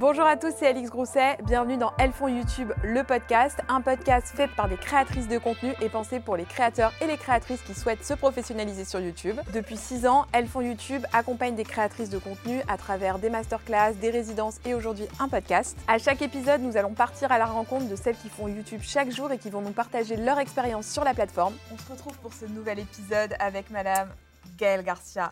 [0.00, 1.36] Bonjour à tous, c'est Alix Grousset.
[1.44, 5.74] Bienvenue dans Elles font YouTube, le podcast, un podcast fait par des créatrices de contenu
[5.82, 9.38] et pensé pour les créateurs et les créatrices qui souhaitent se professionnaliser sur YouTube.
[9.52, 13.92] Depuis 6 ans, Elles font YouTube accompagne des créatrices de contenu à travers des masterclass,
[14.00, 15.76] des résidences et aujourd'hui un podcast.
[15.86, 19.10] À chaque épisode, nous allons partir à la rencontre de celles qui font YouTube chaque
[19.10, 21.52] jour et qui vont nous partager leur expérience sur la plateforme.
[21.74, 24.08] On se retrouve pour ce nouvel épisode avec Madame
[24.56, 25.28] Gaëlle Garcia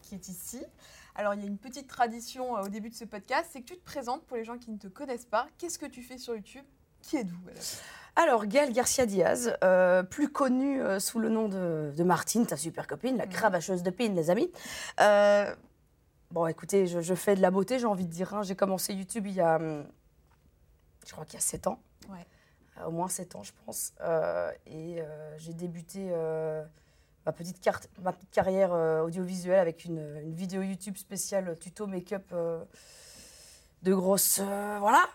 [0.00, 0.64] qui est ici.
[1.18, 3.66] Alors, il y a une petite tradition euh, au début de ce podcast, c'est que
[3.66, 5.48] tu te présentes pour les gens qui ne te connaissent pas.
[5.58, 6.64] Qu'est-ce que tu fais sur YouTube?
[7.02, 7.40] Qui êtes-vous
[8.14, 12.56] Alors, Gaëlle Garcia Diaz, euh, plus connue euh, sous le nom de, de Martine, ta
[12.56, 13.32] super copine, la Mhm.
[13.32, 14.48] cravacheuse de pin, les amis.
[15.00, 15.52] Euh,
[16.30, 18.32] bon, écoutez, je, je fais de la beauté, j'ai envie de dire.
[18.34, 18.42] hein.
[18.44, 19.84] J'ai commencé YouTube il y a, hum,
[21.04, 21.80] je crois qu'il y a 7 ans.
[22.10, 22.24] Ouais.
[22.86, 23.92] Au moins 7 ans, je pense.
[24.66, 25.02] Et
[25.38, 26.12] j'ai débuté
[27.28, 32.24] ma, petite carte, ma petite carrière euh, audiovisuelle avec une, vidéo YouTube spéciale tuto make-up
[32.32, 32.64] euh,
[33.82, 34.40] de grosses.
[34.42, 35.06] euh, voilà.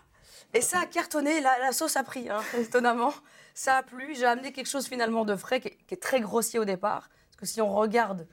[0.52, 3.12] Et ça a cartonné, la, sauce a pris, hein, étonnamment.
[3.52, 4.14] Ça a plu.
[4.14, 7.10] J'ai amené quelque chose finalement de frais qui est, très grossier au départ.
[7.26, 8.28] Parce que si on regarde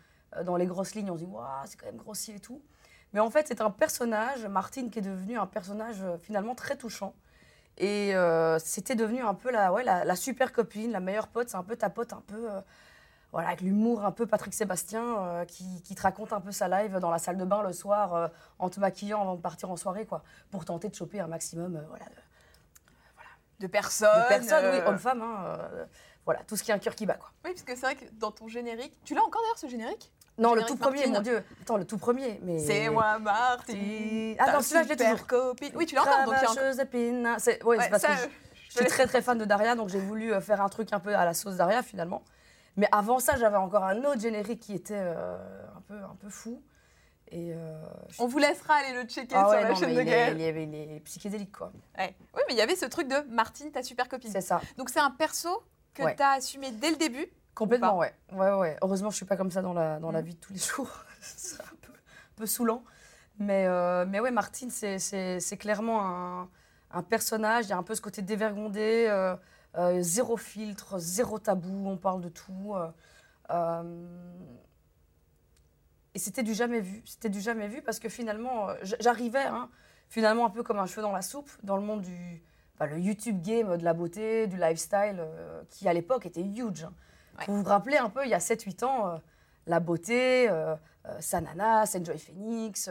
[0.45, 2.61] dans les grosses lignes, on se dit, waouh, c'est quand même grossier et tout.
[3.13, 7.15] Mais en fait, c'est un personnage, Martine, qui est devenu un personnage finalement très touchant.
[7.79, 8.13] Et
[8.59, 11.49] c'était devenu un peu la, ouais, la, la super copine, la meilleure pote.
[11.49, 12.47] C'est un peu ta pote, un peu.
[13.31, 16.67] Voilà, avec l'humour un peu Patrick Sébastien, euh, qui, qui te raconte un peu sa
[16.67, 18.27] live dans la salle de bain le soir, euh,
[18.59, 20.21] en te maquillant avant de partir en soirée, quoi.
[20.51, 22.05] Pour tenter de choper un maximum euh, voilà,
[23.59, 24.23] de, De personnes.
[24.23, 25.21] de personnes, oui, hommes-femmes.
[25.21, 25.57] hein,
[26.25, 27.31] voilà, tout ce qui est un cœur qui bat, quoi.
[27.45, 30.11] Oui, parce que c'est vrai que dans ton générique, tu l'as encore d'ailleurs ce générique?
[30.37, 31.13] Non, le tout premier, Martine.
[31.13, 31.43] mon Dieu.
[31.61, 32.39] Attends, le tout premier.
[32.43, 32.59] Mais...
[32.59, 34.35] C'est moi Martine.
[34.39, 35.27] Ah non, celui-là, je l'ai toujours.
[35.27, 35.71] copine.
[35.75, 36.25] Oui, tu l'as encore.
[36.25, 36.35] Donc
[36.79, 37.35] épine.
[37.37, 38.27] C'est ouais, c'est Ouais, parce ça, que je,
[38.69, 41.15] je suis très très fan de Daria, donc j'ai voulu faire un truc un peu
[41.15, 42.23] à la sauce Daria finalement.
[42.77, 45.37] Mais avant ça, j'avais encore un autre générique qui était euh,
[45.75, 46.61] un, peu, un peu fou.
[47.33, 47.81] Et euh,
[48.19, 50.31] On vous laissera aller le checker Ah sur ouais, la non, chaîne de il, est,
[50.33, 51.71] il, est, il est psychédélique, quoi.
[51.97, 52.15] Ouais.
[52.35, 54.31] Oui, mais il y avait ce truc de Martine, ta super copine.
[54.31, 54.59] C'est ça.
[54.77, 55.63] Donc c'est un perso
[55.93, 56.15] que Ouais.
[56.15, 57.25] tu as assumé dès le début.
[57.55, 58.13] Complètement, Ou ouais.
[58.33, 58.51] ouais.
[58.51, 60.25] Ouais, Heureusement, je suis pas comme ça dans la, dans la Mm.
[60.25, 60.89] vie de tous les jours.
[61.21, 62.83] Ce serait un peu, un peu saoulant.
[63.39, 66.49] Mais, euh, mais ouais, Martine, c'est- c'est c'est clairement un,
[66.91, 67.65] un personnage.
[67.65, 69.35] Il y a un peu ce côté dévergondé, euh,
[69.77, 72.73] euh, zéro filtre, zéro tabou, on parle de tout.
[72.75, 72.89] euh,
[73.51, 74.37] euh,
[76.13, 77.01] et c'était du jamais vu.
[77.05, 78.67] C'était du jamais vu parce que finalement,
[78.99, 79.69] j'arrivais hein,
[80.09, 82.43] finalement un peu comme un cheveu dans la soupe dans le monde du
[82.75, 86.83] enfin, le YouTube game de la beauté, du lifestyle, euh, qui à l'époque était huge.
[86.83, 86.93] hein.
[87.39, 87.45] Ouais.
[87.47, 89.21] Vous vous rappelez un peu, il y a 7-8 ans,
[89.67, 90.75] la beauté, euh,
[91.21, 92.89] Sanana, Enjoy Phoenix,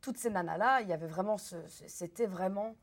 [0.00, 2.74] toutes ces nanas-là, il y avait vraiment c'était vraiment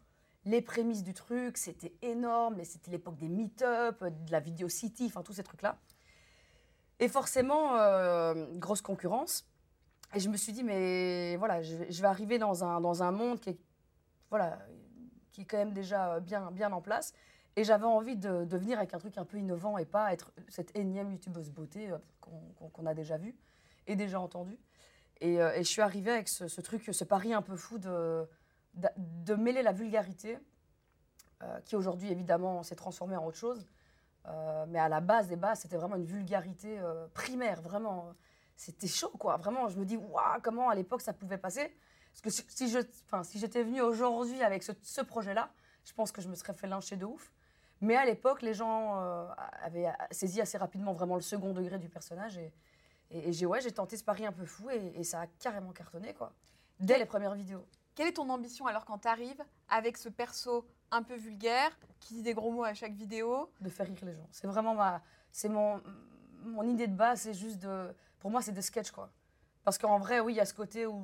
[0.46, 5.24] les prémices du truc, c'était énorme, c'était l'époque des meet-up, de la vidéo city, enfin
[5.24, 5.78] tous ces trucs-là.
[7.00, 9.48] Et forcément, euh, grosse concurrence.
[10.14, 13.40] Et je me suis dit, mais voilà, je vais, arriver dans un, dans un monde
[13.40, 13.58] qui est,
[14.30, 14.59] voilà,
[15.31, 17.14] qui est quand même déjà bien, bien en place.
[17.56, 20.75] Et j'avais envie de, venir avec un truc un peu innovant et pas être cette
[20.75, 23.36] énième youtubeuse beauté euh, qu'on a déjà vue
[23.88, 24.60] et déjà entendue.
[25.22, 28.28] Et, euh, je suis arrivée avec ce truc, ce pari un peu fou de,
[28.73, 30.38] de, de mêler la vulgarité,
[31.41, 33.67] euh, qui aujourd'hui évidemment s'est transformée en autre chose.
[34.25, 38.13] Euh, mais à la base des bases, c'était vraiment une vulgarité euh, primaire, vraiment.
[38.56, 39.38] C'était chaud, quoi.
[39.38, 41.75] Vraiment, je me dis, waouh, comment à l'époque ça pouvait passer?
[42.12, 42.79] Parce que si, si je,
[43.23, 45.51] si j'étais venue aujourd'hui avec ce, ce projet-là,
[45.83, 47.33] je pense que je me serais fait lyncher de ouf.
[47.81, 49.28] Mais à l'époque, les gens euh,
[49.62, 52.38] avaient saisi assez rapidement vraiment le second degré du personnage.
[52.38, 52.53] Et,
[53.09, 55.28] et, et j'ai ouais, j'ai tenté ce pari un peu fou et, et ça a
[55.28, 56.31] carrément cartonné, quoi.
[56.79, 57.66] Dès les premières vidéos.
[57.96, 62.16] Quelle est ton ambition alors quand tu arrives avec ce perso un peu vulgaire, qui
[62.16, 63.52] dit des gros mots à chaque vidéo?
[63.62, 64.28] De faire rire les gens.
[64.31, 65.81] C'est vraiment ma, c'est mon,
[66.64, 67.68] idée de base, c'est juste
[68.20, 69.12] pour moi c'est des sketchs quoi.
[69.64, 71.04] Parce qu'en vrai, oui, il y a ce côté où,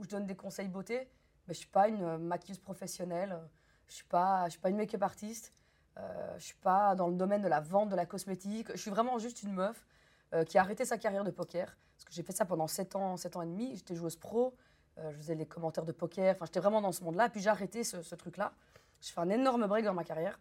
[0.00, 1.08] je donne des conseils beauté,
[1.46, 3.38] mais je suis pas une maquilleuse professionnelle,
[3.86, 5.52] je suis pas, je suis pas une make-up artiste,
[5.98, 8.68] euh, je suis pas dans le domaine de la vente de la cosmétique.
[8.72, 9.86] Je suis vraiment juste une meuf
[10.34, 12.96] euh, qui a arrêté sa carrière de poker, parce que j'ai fait ça pendant 7
[12.96, 13.76] ans, 7 ans et demi.
[13.76, 14.56] J'étais joueuse pro,
[14.98, 17.28] je faisais les commentaires de poker, enfin j'étais vraiment dans ce monde-là.
[17.28, 18.52] Puis j'ai arrêté ce, ce truc-là.
[19.00, 20.38] Je fais un énorme break dans ma carrière.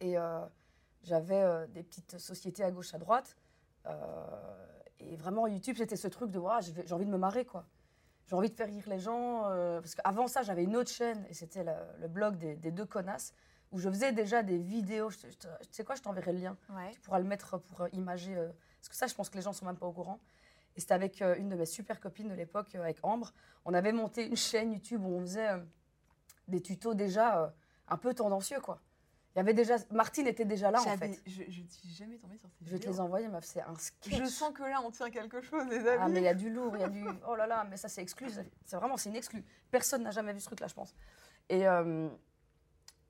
[0.00, 0.40] Et euh,
[1.02, 3.36] j'avais euh, des petites sociétés à gauche, à droite.
[3.86, 3.92] Euh,
[4.98, 7.66] et vraiment, YouTube, c'était ce truc de j'ai j'ai envie de me marrer, quoi.
[8.26, 9.48] J'ai envie de faire rire les gens.
[9.50, 12.86] euh, parce qu'avant ça, j'avais une autre chaîne, et c'était le, blog des, des deux
[12.86, 13.32] connasses,
[13.72, 15.10] où je faisais déjà des vidéos.
[15.10, 16.56] Je tu sais quoi, je t'enverrai le lien.
[16.70, 16.90] Ouais.
[16.92, 18.36] Tu pourras le mettre pour euh, imager.
[18.36, 18.48] euh,
[18.80, 20.18] parce que ça, je pense que les gens sont même pas au courant.
[20.76, 23.32] Et c'était avec euh, une de mes super copines de l'époque, euh, avec Ambre.
[23.64, 25.58] On avait monté une chaîne YouTube où on faisait euh,
[26.48, 27.54] des tutos déjà
[27.88, 28.80] un peu tendancieux, quoi.
[29.34, 29.76] Il y avait déjà.
[29.90, 31.20] Martine était déjà là, en fait.
[31.26, 32.92] Je, je suis jamais tombée sur ces Je vais te vidéos.
[32.94, 34.14] les envoyer, meuf, c'est un sketch.
[34.18, 35.98] Je sens que là, on tient quelque chose, les amis.
[36.00, 37.04] Ah, mais il y a du lourd, il y a du.
[37.28, 38.28] Oh là là, mais ça, c'est exclu.
[38.64, 39.44] C'est vraiment, c'est une exclu.
[39.70, 40.94] Personne n'a jamais vu ce truc-là, je pense.
[41.50, 42.08] Et, euh,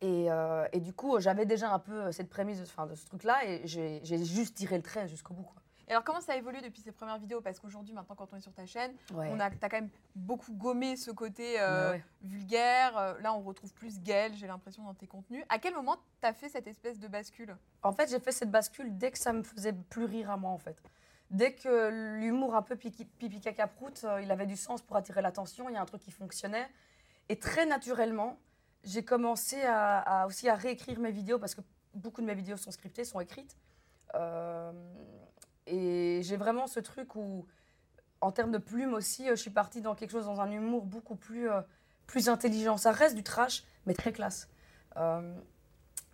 [0.00, 3.44] et, euh, et du coup, j'avais déjà un peu cette prémisse de, de ce truc-là
[3.46, 5.44] et j'ai j'ai juste tiré le trait jusqu'au bout.
[5.44, 5.62] Quoi.
[5.88, 7.40] Et alors, comment ça a évolué depuis ces premières vidéos?
[7.40, 9.28] Parce qu'aujourd'hui, maintenant, quand on est sur ta chaîne, Ouais.
[9.32, 12.96] on a, t'as quand même beaucoup gommé ce côté euh, Ouais, vulgaire.
[12.98, 15.44] Euh, Là, on retrouve plus Gaël, j'ai l'impression, dans tes contenus.
[15.48, 17.56] À quel moment t'as fait cette espèce de bascule?
[17.84, 20.50] En fait, j'ai fait cette bascule dès que ça me faisait plus rire à moi,
[20.50, 20.76] en fait.
[21.30, 24.96] Dès que l'humour un peu pipi, pipi caca prout, euh, il avait du sens pour
[24.96, 26.68] attirer l'attention, il y a un truc qui fonctionnait.
[27.28, 28.38] Et très naturellement,
[28.84, 31.60] j'ai commencé à, à aussi à réécrire mes vidéos parce que
[31.94, 33.56] beaucoup de mes vidéos sont scriptées, sont écrites.
[34.14, 34.70] Euh,
[35.66, 37.46] et j'ai vraiment ce truc où,
[38.20, 40.84] en termes de plume aussi, euh, je suis partie dans quelque chose, dans un humour
[40.84, 41.60] beaucoup plus, euh,
[42.06, 42.76] plus intelligent.
[42.76, 44.48] Ça reste du trash, mais très classe.
[44.96, 45.34] Euh,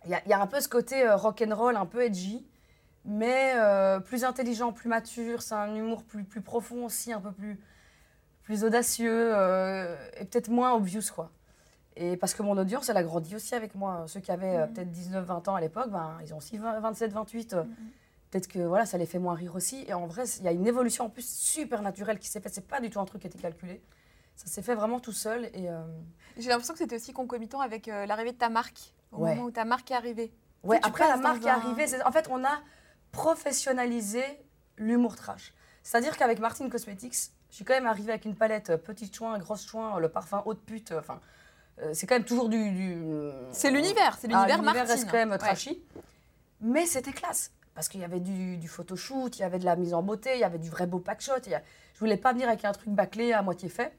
[0.05, 2.45] Il y, a- il y a un peu ce côté euh, rock'n'roll, un peu edgy,
[3.05, 5.41] mais euh, plus intelligent, plus mature.
[5.41, 7.57] C'est un humour plus, plus profond aussi, un peu plus,
[8.43, 11.31] plus audacieux euh, et peut-être moins obvious, quoi.
[11.95, 14.03] Et parce que mon audience, elle a grandi aussi avec moi.
[14.07, 14.73] Ceux qui avaient euh, Mhm.
[14.73, 17.53] peut-être 19-20 ans à l'époque, ben, ils ont aussi 27-28.
[17.53, 17.73] Mhm.
[18.33, 19.85] Peut-être que voilà, ça les fait moins rire aussi.
[19.87, 22.51] Et en vrai, il y a une évolution en plus super naturelle qui s'est faite.
[22.51, 23.79] C'est pas du tout un truc qui était calculé.
[24.35, 25.45] Ça s'est fait vraiment tout seul.
[25.53, 25.83] Et euh,
[26.39, 29.35] J'ai l'impression que c'était aussi concomitant avec euh, l'arrivée de ta marque, au Ouais.
[29.35, 30.33] moment où ta marque est arrivée.
[30.63, 31.85] ouais, tu après, la marque est arrivée.
[32.03, 32.59] En fait, on a
[33.11, 34.23] professionnalisé
[34.79, 35.53] l'humour trash.
[35.83, 37.13] C'est-à-dire qu'avec Martin Cosmetics,
[37.51, 40.41] je suis quand même arrivée avec une palette euh, petite chouin, grosse chouin, le parfum
[40.47, 40.91] haute pute.
[40.91, 41.19] euh, Enfin,
[41.83, 42.71] euh, c'est quand même toujours du.
[42.71, 42.97] du-
[43.51, 44.91] C'est l'univers, c'est Ah, l'univers l'univers Martine.
[44.91, 45.37] reste quand même Ouais.
[45.37, 45.83] trashy.
[46.61, 47.51] Mais c'était classe.
[47.75, 50.31] Parce qu'il y avait du, du photoshoot, il y avait de la mise en beauté,
[50.35, 51.33] il y avait du vrai beau packshot.
[51.33, 51.61] a-
[51.93, 53.97] Je voulais pas venir avec un truc bâclé à moitié fait.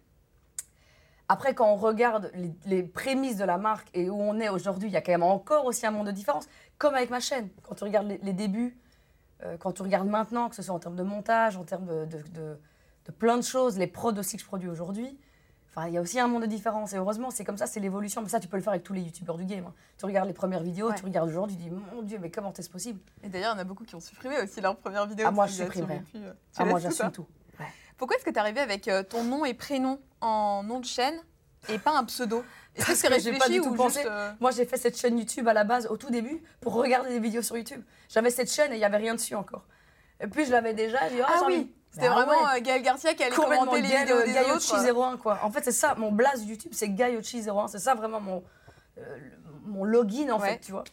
[1.28, 2.30] Après, quand on regarde
[2.66, 5.22] les, prémices de la marque et où on est aujourd'hui, il y a quand même
[5.22, 6.46] encore aussi un monde de différence.
[6.78, 7.48] Comme avec ma chaîne.
[7.62, 8.76] Quand tu regardes les, débuts,
[9.42, 12.04] euh, quand tu regardes maintenant, que ce soit en termes de montage, en termes de,
[12.04, 12.60] de- de-
[13.06, 15.18] de plein de choses, les prods aussi que je produis aujourd'hui,
[15.76, 16.92] Enfin, il y a aussi un monde de différence.
[16.92, 18.22] Et heureusement, c'est comme ça, c'est l'évolution.
[18.22, 19.64] Mais ça, tu peux le faire avec tous les youtubeurs du game.
[19.66, 19.74] hein.
[19.98, 20.94] Tu regardes les premières vidéos, Ouais.
[20.94, 23.00] tu regardes aujourd'hui, tu dis, mon Dieu, mais comment est-ce possible?
[23.24, 25.26] Et d'ailleurs, il y en a beaucoup qui ont supprimé aussi leur première vidéo.
[25.28, 26.02] Ah, moi, je supprimerais.
[26.56, 27.26] Ah, moi, tout j'assume tout.
[27.96, 30.84] Pourquoi est-ce que tu es arrivé avec euh, ton nom et prénom en nom de
[30.84, 31.14] chaîne
[31.68, 32.44] et pas un pseudo?
[32.74, 34.00] Est-ce que c'est réfléchi pas du tout ou pensé.
[34.00, 36.74] juste, euh, Moi, j'ai fait cette chaîne YouTube à la base, au tout début, pour
[36.74, 37.82] regarder des vidéos sur YouTube.
[38.08, 39.64] J'avais cette chaîne et il n'y avait rien dessus encore.
[40.20, 41.08] Et puis, je l'avais déjà.
[41.08, 41.72] J'ai dit, Ah j'ai oui, envie.
[41.94, 42.58] C'était Bah vraiment ouais.
[42.58, 45.00] euh, Gaël Garcia qui allait commenter les vidéos euh, des Gaiochi autres.
[45.14, 45.38] 01 quoi.
[45.44, 47.68] En fait, c'est ça, mon blaze YouTube, c'est Gaiochi 01.
[47.68, 48.42] C'est ça vraiment mon,
[48.98, 49.16] euh,
[49.64, 50.50] mon login en Ouais.
[50.54, 50.84] fait, tu vois.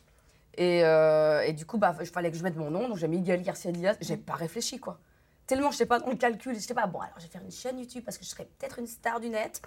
[0.56, 3.08] Et, euh, et du coup, bah, il fallait que je mette mon nom, donc j'ai
[3.08, 3.98] mis Gaël Garcia Diaz.
[4.02, 5.00] J'ai pas réfléchi quoi.
[5.48, 7.00] Tellement je n'étais pas dans le calcul, je n'étais pas bon.
[7.00, 9.28] Alors je vais faire une chaîne YouTube parce que je serais peut-être une star du
[9.30, 9.62] net.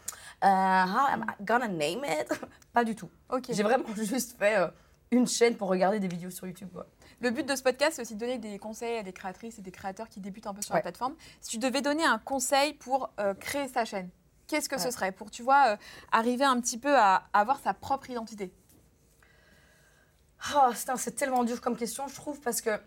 [0.45, 2.29] Euh, how am I gonna name it?
[2.73, 3.11] Pas du tout.
[3.29, 3.47] Ok.
[3.51, 4.69] J'ai vraiment juste fait euh,
[5.11, 6.69] une chaîne pour regarder des vidéos sur YouTube.
[6.73, 6.87] Quoi.
[7.21, 9.63] Le but de ce podcast, c'est aussi de donner des conseils à des créatrices et
[9.63, 11.15] des créateurs qui débutent un peu sur la plateforme.
[11.41, 14.11] Si tu devais donner un conseil pour euh, créer sa chaîne,
[14.47, 15.77] qu'est-ce que ce serait Pour, tu vois, euh,
[16.13, 18.53] arriver un petit peu à avoir sa propre identité?
[20.55, 22.79] Ah, c'est tellement dur comme question, je trouve, parce que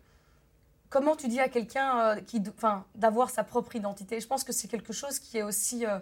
[0.89, 4.19] comment tu dis à quelqu'un euh, d'avoir sa propre identité?
[4.19, 5.99] Je pense que c'est quelque chose qui est aussi, euh,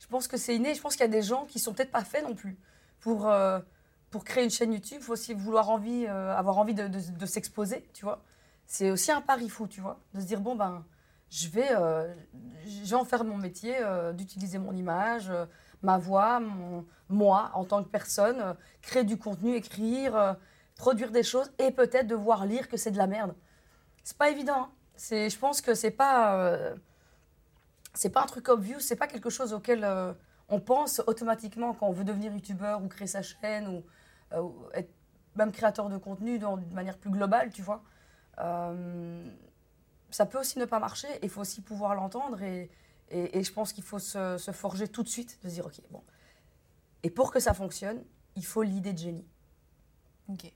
[0.00, 0.74] je pense que c'est inné.
[0.74, 2.56] Je pense qu'il y a des gens qui sont peut-être pas faits non plus
[3.00, 3.30] pour
[4.10, 4.98] pour créer une chaîne YouTube.
[5.00, 8.22] Il faut aussi vouloir envie, euh, avoir envie de, s'exposer, tu vois.
[8.66, 10.84] C'est aussi un pari fou, tu vois, de se dire bon ben,
[11.30, 12.14] je vais, euh,
[12.92, 15.46] en faire mon métier, euh, d'utiliser mon image, euh,
[15.82, 16.40] ma voix,
[17.08, 20.36] moi en tant que personne, créer du contenu, écrire.
[20.76, 23.34] produire des choses et peut-être devoir lire que c'est de la merde.
[24.04, 24.62] C'est pas évident.
[24.62, 24.70] hein.
[24.96, 26.58] C'est, je pense que c'est pas,
[27.94, 29.86] c'est pas un truc obvious, c'est pas quelque chose auquel
[30.48, 33.84] on pense automatiquement quand on veut devenir youtubeur ou créer sa chaîne ou
[34.74, 34.90] être
[35.36, 37.82] même créateur de contenu dans- d'une manière plus globale, tu vois.
[38.40, 39.28] Euh,
[40.10, 42.70] ça peut aussi ne pas marcher, il faut aussi pouvoir l'entendre et,
[43.10, 45.66] et, et je pense qu'il faut se, se forger tout de suite, de se dire
[45.66, 46.02] ok, bon.
[47.02, 48.02] Et pour que ça fonctionne,
[48.36, 49.26] il faut l'idée de génie.
[50.28, 50.52] Ok.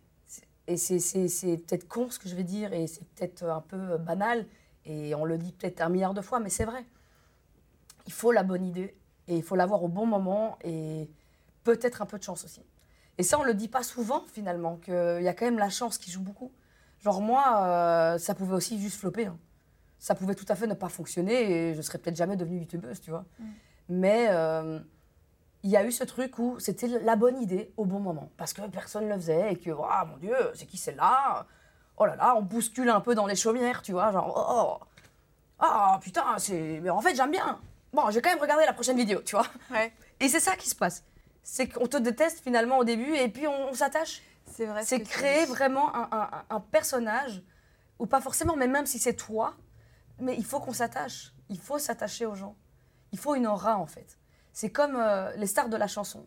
[0.68, 4.46] Et c'est- peut-être con ce que je vais dire, et c'est peut-être un peu banal,
[4.84, 6.84] et on le dit peut-être un milliard de fois, mais c'est vrai.
[8.06, 8.96] Il faut la bonne idée,
[9.28, 11.08] et il faut l'avoir au bon moment, et
[11.64, 12.62] peut-être un peu de chance aussi.
[13.19, 15.99] Et ça, on le dit pas souvent, finalement, qu'il y a quand même la chance
[15.99, 16.50] qui joue beaucoup.
[17.00, 19.26] Genre moi, euh, ça pouvait aussi juste flopper.
[19.26, 19.38] hein.
[19.99, 23.00] Ça pouvait tout à fait ne pas fonctionner, et je serais peut-être jamais devenue youtubeuse,
[23.00, 23.25] tu vois.
[23.38, 23.45] Mm.
[23.88, 24.81] Mais euh,
[25.62, 28.31] il y a eu ce truc où c'était la bonne idée au bon moment.
[28.37, 31.47] Parce que personne ne le faisait et que, ah mon Dieu, c'est qui celle-là?
[31.99, 34.87] Oh là là, on bouscule un peu dans les chaumières, tu vois, genre, oh, oh,
[35.59, 36.81] ah putain, c'est.
[36.81, 37.61] Mais en fait, j'aime bien.
[37.92, 39.47] Bon, je vais quand même regarder la prochaine vidéo, tu vois.
[39.71, 39.92] Ouais.
[40.19, 41.04] Et c'est ça qui se passe.
[41.42, 44.22] C'est qu'on te déteste finalement au début et puis on, on s'attache.
[44.46, 44.82] C'est vrai.
[44.82, 47.42] ce C'est créer vraiment un, un- un personnage,
[47.99, 49.54] ou pas forcément, mais même si c'est toi,
[50.18, 51.32] mais il faut qu'on s'attache.
[51.49, 52.56] Il faut s'attacher aux gens.
[53.12, 54.18] Il faut une aura, en fait.
[54.52, 56.26] C'est comme euh, les stars de la chanson.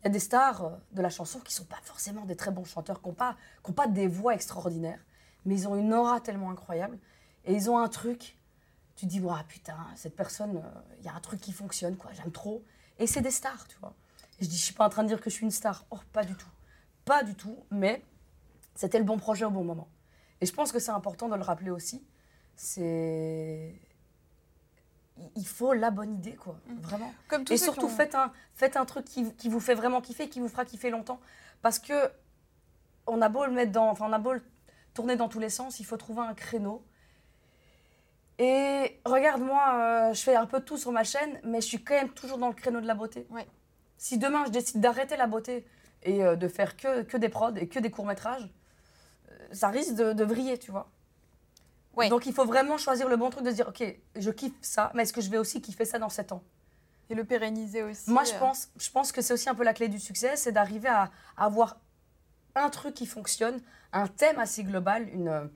[0.00, 2.50] Il y a des stars euh, de la chanson qui sont pas forcément des très
[2.50, 5.00] bons chanteurs, qui n'ont pas, qui ont pas des voix extraordinaires,
[5.44, 6.98] mais ils ont une aura tellement incroyable.
[7.44, 8.36] Et ils ont un truc,
[8.96, 11.96] tu te dis, Ouah, putain, cette personne, euh, il y a un truc qui fonctionne,
[11.96, 12.62] quoi, j'aime trop.
[12.98, 13.94] Et c'est des stars, tu vois.
[14.40, 15.84] Je dis, je suis pas en train de dire que je suis une star.
[15.90, 16.48] Oh, pas du tout.
[17.04, 18.02] Pas du tout, mais
[18.74, 19.88] c'était le bon projet au bon moment.
[20.40, 22.04] Et je pense que c'est important de le rappeler aussi.
[22.54, 23.74] C'est.
[25.34, 26.58] Il faut la bonne idée, quoi.
[26.80, 27.12] Vraiment.
[27.28, 30.40] Comme Et surtout, faites, un, faites un truc qui, qui vous fait vraiment kiffer, qui
[30.40, 31.20] vous fera kiffer longtemps.
[31.62, 31.94] Parce que
[33.06, 33.88] on a beau le mettre dans.
[33.88, 34.42] Enfin, on a beau le
[34.96, 36.84] tourner dans tous les sens, il faut trouver un créneau.
[38.38, 41.94] Et regarde-moi, euh, je fais un peu tout sur ma chaîne, mais je suis quand
[41.94, 43.26] même toujours dans le créneau de la beauté.
[43.30, 43.46] Ouais.
[43.98, 45.66] Si demain je décide d'arrêter la beauté
[46.02, 48.48] et euh, de faire que, que des prods et que des courts-métrages,
[49.30, 50.88] euh, ça risque de, de vriller, tu vois.
[51.94, 52.08] Ouais.
[52.08, 53.82] Donc il faut vraiment choisir le bon truc de se dire, ok,
[54.16, 56.42] je kiffe ça, mais est-ce que je vais aussi kiffer ça dans 7 ans?
[57.08, 58.10] Et le pérenniser aussi.
[58.10, 60.36] moi, je euh, pense, je pense que c'est aussi un peu la clé du succès,
[60.36, 61.78] c'est d'arriver à, à avoir
[62.54, 63.60] un truc qui fonctionne,
[63.92, 65.50] un thème assez global, une,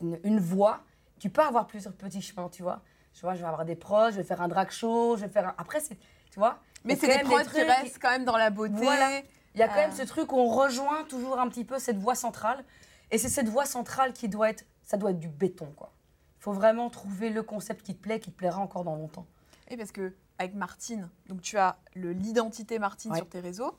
[0.00, 0.80] une, une voix.
[1.18, 2.82] Tu peux avoir plusieurs petits chemins, tu vois.
[3.14, 5.28] Je vois, je vais avoir des prods, je vais faire un drag show, je vais
[5.32, 5.54] faire un...
[5.58, 6.60] Après, tu vois.
[6.84, 8.74] Mais c'est des prods qui restent quand même dans la beauté.
[8.76, 9.20] Voilà.
[9.54, 9.94] Il y a quand même Euh.
[9.96, 12.64] ce truc où on rejoint toujours un petit peu cette voix centrale.
[13.10, 14.64] Et c'est cette voix centrale qui doit être...
[14.84, 15.92] Ça doit être du béton, quoi.
[16.38, 19.26] Il faut vraiment trouver le concept qui te plaît, qui te plaira encore dans longtemps.
[19.68, 23.18] Et parce que avec Martine, donc tu as l'identité Martine Ouais.
[23.18, 23.76] sur tes réseaux.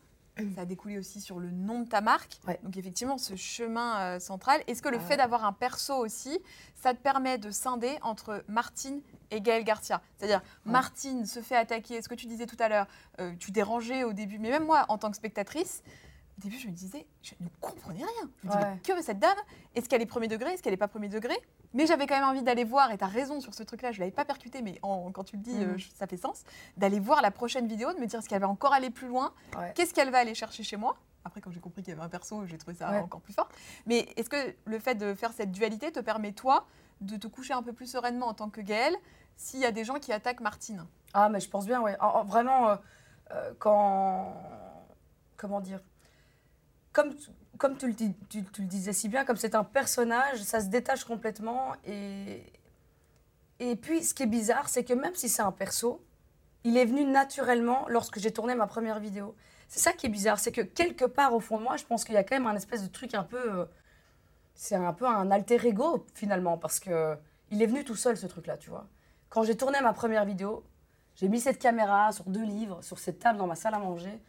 [0.56, 2.40] Ça a découlé aussi sur le nom de ta marque.
[2.48, 2.60] Ouais.
[2.64, 4.62] Donc effectivement, ce chemin euh, central.
[4.68, 6.40] Est-ce que le Ah fait d'avoir un perso aussi,
[6.76, 10.02] ça te permet de scinder entre Martine et Gaël Garcia?
[10.18, 10.72] C'est-à-dire, Ouais.
[10.72, 12.88] Martine se fait attaquer, ce que tu disais tout à l'heure,
[13.20, 15.84] euh, tu dérangeais au début, mais même moi, en tant que spectatrice,
[16.40, 18.30] au début, je me disais, je ne comprenais rien.
[18.44, 18.78] Je me disais, Ouais.
[18.82, 19.38] que veut cette dame?
[19.76, 20.52] Est-ce qu'elle est premier degré?
[20.54, 21.36] Est-ce qu'elle n'est pas premier degré?
[21.74, 23.98] Mais j'avais quand même envie d'aller voir, et tu as raison sur ce truc-là, je
[23.98, 25.62] ne l'avais pas percuté, mais en- quand tu le dis, Mhm.
[25.74, 26.44] euh, je- ça fait sens,
[26.78, 29.34] d'aller voir la prochaine vidéo, de me dire est-ce qu'elle va encore aller plus loin?
[29.58, 29.74] Ouais.
[29.76, 30.96] Qu'est-ce qu'elle va aller chercher chez moi?
[31.26, 33.00] Après, quand j'ai compris qu'il y avait un perso, j'ai trouvé ça Ouais.
[33.00, 33.50] encore plus fort.
[33.86, 36.66] Mais est-ce que le fait de faire cette dualité te permet, toi,
[37.02, 38.96] de te coucher un peu plus sereinement en tant que Gaëlle
[39.36, 40.86] s'il y a des gens qui attaquent Martine?
[41.14, 42.76] Ah, mais je pense bien, en- vraiment, euh,
[43.32, 44.34] euh, quand.
[45.38, 45.80] Comment dire
[46.92, 47.14] Comme,
[47.58, 51.74] comme tu le disais si bien, comme c'est un personnage, ça se détache complètement.
[51.86, 52.44] Et,
[53.60, 56.04] et puis, ce qui est bizarre, c'est que même si c'est un perso,
[56.64, 59.36] il est venu naturellement lorsque j'ai tourné ma première vidéo.
[59.68, 62.04] C'est ça qui est bizarre, c'est que quelque part au fond de moi, je pense
[62.04, 63.60] qu'il y a quand même un espèce de truc un peu.
[63.60, 63.66] euh,
[64.56, 67.16] c'est un peu un alter ego finalement, parce que
[67.52, 68.88] il est venu tout seul ce truc-là, tu vois.
[69.30, 70.66] Quand j'ai tourné ma première vidéo,
[71.16, 74.20] j'ai mis cette caméra sur deux livres, sur cette table dans ma salle à manger.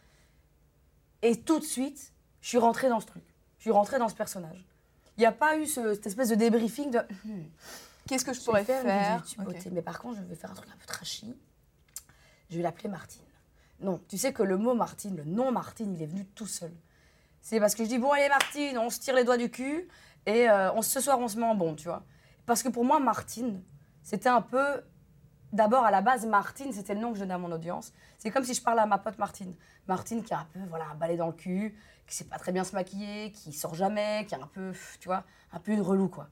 [1.21, 3.23] Et tout de suite, je suis rentrée dans ce truc.
[3.57, 4.65] Je suis rentrée dans ce personnage.
[5.17, 6.99] Il n'y a pas eu ce- cette espèce de débriefing de.
[7.25, 7.43] Hmm,
[8.07, 9.45] Qu'est-ce que je je pourrais faire, faire YouTube Ok.
[9.53, 9.69] beauté.
[9.71, 11.35] Mais par contre, je vais faire un truc un peu trashy.
[12.49, 13.21] Je vais l'appeler Martine.
[13.79, 16.71] Non, tu sais que le mot Martine, le nom Martine, il est venu tout seul.
[17.41, 19.87] C'est parce que je dis bon allez Martine, on se tire les doigts du cul
[20.27, 22.03] et euh, on, ce soir on se met en bon, tu vois.
[22.45, 23.63] Parce que pour moi Martine,
[24.03, 24.83] c'était un peu
[25.51, 27.93] d'abord à la base Martine, c'était le nom que je donnais à mon audience.
[28.19, 29.55] C'est comme si je parlais à ma pote Martine.
[29.87, 31.75] Martine qui a un peu voilà un balai dans le cul,
[32.11, 35.07] qui sait pas très bien se maquiller, qui sort jamais, qui est un peu tu
[35.07, 36.27] vois, un peu une relou quoi.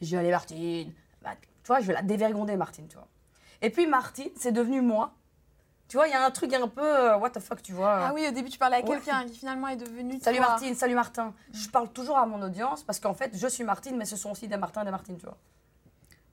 [0.00, 3.08] Je dis allez Martine, Bah, tu vois, je vais la dévergonder Martine, tu vois.
[3.60, 5.12] Et puis Martine, c'est devenu moi.
[5.88, 8.06] Tu vois, il y a un truc un peu euh, what the fuck, tu vois.
[8.08, 8.86] Ah oui, au début, tu parlais à Ouais.
[8.86, 10.18] quelqu'un qui finalement est devenu.
[10.20, 10.48] Salut toi.
[10.48, 11.34] Martine, salut Martin.
[11.52, 14.30] Je parle toujours à mon audience parce qu'en fait, je suis Martine, mais ce sont
[14.30, 15.36] aussi des Martins et des Martines, tu vois.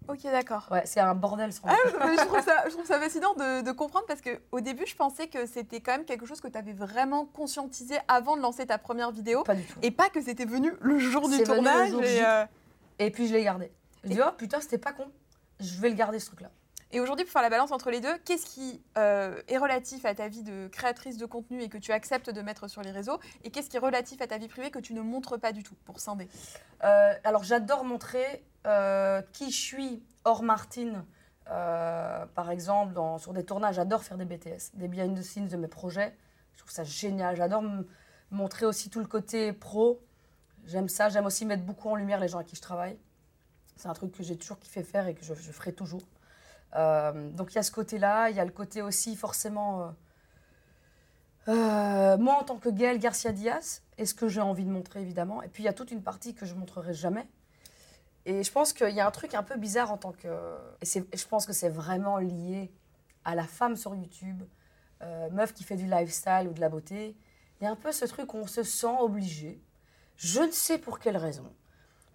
[0.08, 0.67] Ok, d'accord.
[0.72, 3.72] Ouais, c'est un bordel sans Ah, je, trouve ça, je trouve ça fascinant de, de
[3.72, 6.74] comprendre parce qu'au début, je pensais que c'était quand même quelque chose que tu avais
[6.74, 9.77] vraiment conscientisé avant de lancer ta première vidéo Pas du tout.
[9.81, 11.89] et pas que c'était venu le jour du C'est venu le tournage.
[11.91, 12.46] jour et, euh,
[13.00, 13.72] Et puis je l'ai gardé.
[14.03, 15.05] Je dis, oh putain, c'était pas con.
[15.60, 16.50] Je vais le garder ce truc-là.
[16.91, 20.15] et aujourd'hui, pour faire la balance entre les deux, qu'est-ce qui euh, est relatif à
[20.15, 23.20] ta vie de créatrice de contenu et que tu acceptes de mettre sur les réseaux
[23.43, 25.62] et qu'est-ce qui est relatif à ta vie privée que tu ne montres pas du
[25.62, 26.27] tout pour scinder?
[26.84, 31.03] Euh, alors j'adore montrer qui je suis hors Martine.
[31.50, 35.58] Euh, par exemple, sur des tournages, j'adore faire des BTS, des behind the scenes de
[35.58, 36.15] mes projets.
[36.53, 37.36] Je trouve ça génial.
[37.36, 37.63] J'adore
[38.30, 40.01] montrer aussi tout le côté pro.
[40.65, 41.10] J'aime ça.
[41.10, 42.98] J'aime aussi mettre beaucoup en lumière les gens avec qui je travaille.
[43.75, 46.03] C'est un truc que j'ai toujours kiffé faire et que je, ferai toujours.
[46.75, 48.30] Euh, donc il y a ce côté-là.
[48.30, 49.82] Il y a le côté aussi forcément...
[49.82, 49.91] euh,
[51.48, 55.01] euh, moi, en tant que Gaëlle Garcia Diaz, et ce que j'ai envie de montrer,
[55.01, 55.41] évidemment.
[55.41, 57.27] Et puis, il y a toute une partie que je montrerai jamais.
[58.25, 60.28] Et je pense qu'il y a un truc un peu bizarre en tant que...
[60.84, 62.72] Je pense que c'est vraiment lié
[63.25, 64.44] à la femme sur YouTube,
[65.01, 67.16] euh, meuf qui fait du lifestyle ou de la beauté.
[67.60, 69.62] Il y a un peu ce truc où on se sent obligé.
[70.18, 71.51] je ne sais pour quelle raison,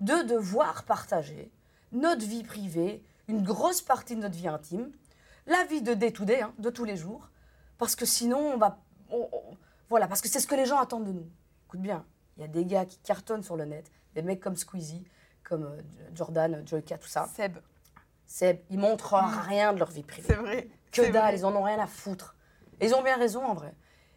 [0.00, 1.50] de devoir partager
[1.92, 4.92] notre vie privée, une grosse partie de notre vie intime,
[5.46, 7.30] la vie de day to day, hein, de tous les jours,
[7.78, 8.78] parce que sinon, on va.
[9.88, 11.28] voilà, parce que c'est ce que les gens attendent de nous.
[11.66, 12.04] Écoute bien,
[12.36, 15.04] il y a des gars qui cartonnent sur le net, des mecs comme Squeezie,
[15.48, 15.80] comme euh,
[16.14, 17.28] Jordan, Joyka, tout ça.
[17.34, 17.56] Seb,
[18.26, 19.14] Seb, ils montrent
[19.46, 20.26] rien de leur vie privée.
[20.28, 20.68] c'est vrai.
[20.92, 21.36] Que dalle, vrai.
[21.38, 22.34] ils en ont rien à foutre.
[22.80, 23.72] Et ils ont bien raison en vrai.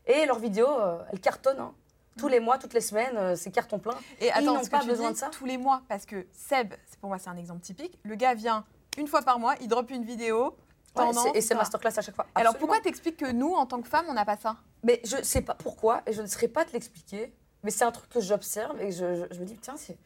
[0.08, 1.60] Et leurs vidéos, euh, elles cartonnent.
[1.60, 1.74] hein.
[2.18, 3.94] Tous les mois, toutes les semaines, euh, c'est carton plein.
[4.20, 5.30] Et ils attends, n'ont ce pas besoin de ça.
[5.30, 8.34] tous les mois, parce que Seb, c'est- pour moi c'est un exemple typique, le gars
[8.34, 8.66] vient
[8.98, 10.54] une fois par mois, il drop une vidéo, Ouais,
[10.96, 12.26] tendance, c'est- et c'est masterclass à chaque fois.
[12.36, 14.58] Alors pourquoi t'expliques que nous, en tant que femmes, on n'a pas ça?
[14.84, 17.34] Mais je ne sais pas pourquoi, et je ne saurais pas te l'expliquer,
[17.64, 19.98] mais c'est un truc que j'observe et je- je me dis, tiens, c'est,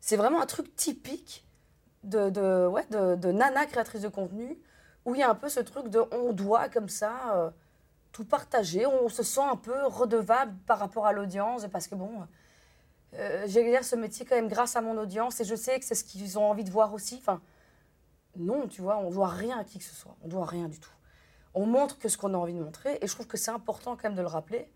[0.00, 1.46] c'est vraiment un truc typique
[2.04, 4.58] de, de, ouais, de, de nana créatrice de contenu,
[5.04, 7.50] où il y a un peu ce truc de on doit comme ça euh,
[8.12, 12.10] tout partager, on se sent un peu redevable par rapport à l'audience, parce que bon,
[13.14, 15.94] euh, j'exerce ce métier quand même grâce à mon audience, et je sais que c'est
[15.94, 17.16] ce qu'ils ont envie de voir aussi.
[17.18, 17.40] Enfin,
[18.36, 20.78] non, tu vois, on doit rien à qui que ce soit, on doit rien du
[20.78, 20.90] tout
[21.54, 22.98] on montre que ce qu'on a envie de montrer.
[23.00, 24.70] Et je trouve que c'est important quand même de le rappeler.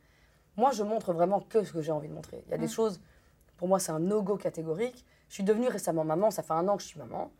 [0.56, 2.42] Moi, je montre vraiment que ce que j'ai envie de montrer.
[2.46, 2.70] Il y a des Mm.
[2.70, 3.00] choses,
[3.62, 5.06] pour moi, c'est un no-go catégorique.
[5.28, 7.30] Je suis devenue récemment maman, ça fait un an que je suis maman.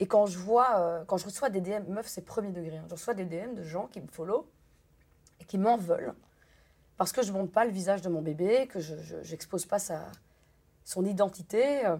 [0.00, 2.78] Et quand je vois, euh, quand je reçois des DM, meuf, c'est premier degré.
[2.78, 2.84] hein.
[2.88, 4.50] Je reçois des DM de gens qui me follow
[5.38, 6.14] et qui m'en veulent
[6.96, 10.04] parce que je montre pas le visage de mon bébé, que je n'expose pas sa,
[10.84, 11.86] son identité.
[11.86, 11.96] euh.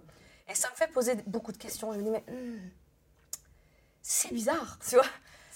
[0.49, 1.93] Et ça me fait poser beaucoup de questions.
[1.93, 2.59] Je me dis, mais hmm,
[4.03, 5.05] c'est bizarre, tu vois.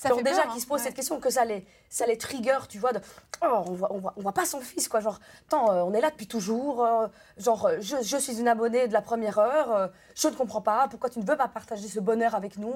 [0.02, 0.58] Ça Genre fait déjà qu'ils hein.
[0.58, 0.86] se posent Ouais.
[0.86, 2.98] cette question, que ça les, ça les trigger, tu vois, de
[3.40, 4.98] oh, on voit, on voit, on voit pas son fils, quoi.
[4.98, 5.20] Genre,
[5.52, 7.06] euh, on est là depuis toujours, euh,
[7.36, 10.60] genre, euh, je, je suis une abonnée de la première heure, euh, je ne comprends
[10.60, 12.74] pas, pourquoi tu ne veux pas partager ce bonheur avec nous.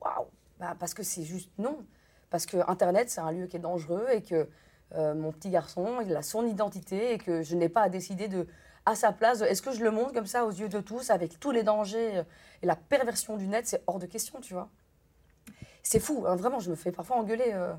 [0.00, 0.26] Waouh
[0.60, 1.84] bah, Parce que c'est juste non.
[2.30, 4.48] Parce que Internet, c'est un lieu qui est dangereux et que
[4.92, 8.46] mon petit garçon, il a son identité et que je n'ai pas à décider de,
[8.86, 11.40] à sa place, est-ce que je le montre comme ça aux yeux de tous, avec
[11.40, 12.22] tous les dangers
[12.62, 14.68] et la perversion du net, c'est hors de question, tu vois.
[15.86, 17.50] C'est fou, hein, vraiment, je me fais parfois engueuler.
[17.52, 17.72] euh,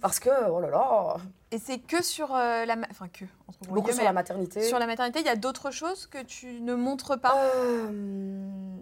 [0.00, 1.16] parce que, oh là là,
[1.50, 2.76] Et c'est que sur euh, la...
[2.76, 4.62] ma- Enfin que, entre gros beaucoup sur la maternité.
[4.62, 7.34] sur la maternité, il y a d'autres choses que tu ne montres pas?
[7.36, 8.76] Euh,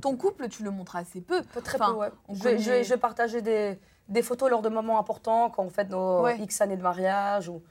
[0.00, 1.42] Ton couple, tu le montres assez peu.
[1.42, 2.10] Peu, très Enfin, peu, ouais.
[2.28, 5.62] on Je, connaît- je vais- je partager des, des photos lors de moments importants, quand
[5.64, 6.38] on fête nos Ouais.
[6.38, 7.62] X années de mariage, ou,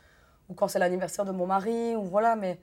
[0.49, 2.60] ou quand c'est l'anniversaire de mon mari, ou voilà, mais,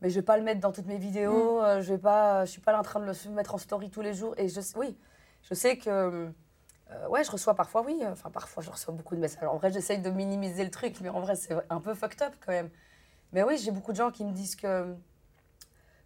[0.00, 1.00] mais je vais pas le mettre dans toutes mes Mm.
[1.00, 3.58] vidéos, euh, je vais pas, je suis pas là en train de le mettre en
[3.58, 4.96] story tous les jours, et je, oui,
[5.48, 5.88] je sais que,
[6.90, 9.48] euh, ouais, je reçois parfois, oui, euh, enfin parfois je reçois beaucoup de messages.
[9.48, 12.34] En vrai, j'essaye de minimiser le truc, mais en vrai, c'est un peu fucked up
[12.44, 12.70] quand même.
[13.32, 14.94] Mais oui, j'ai beaucoup de gens qui me disent que,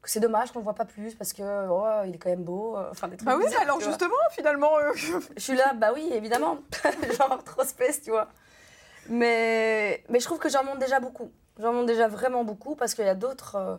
[0.03, 2.45] que c'est dommage qu'on le voit pas plus, parce que, oh, il est quand même
[2.45, 4.79] beau, euh, enfin des trucs Bah oui, bizarres, alors justement, finalement...
[4.79, 4.93] euh,
[5.37, 6.59] Je suis là, bah oui, évidemment.
[7.19, 8.29] Genre, trop space, tu vois.
[9.09, 11.33] Mais, mais je trouve que j'en montre déjà beaucoup.
[11.59, 13.77] J'en montre déjà vraiment beaucoup parce qu'il y a d'autres euh,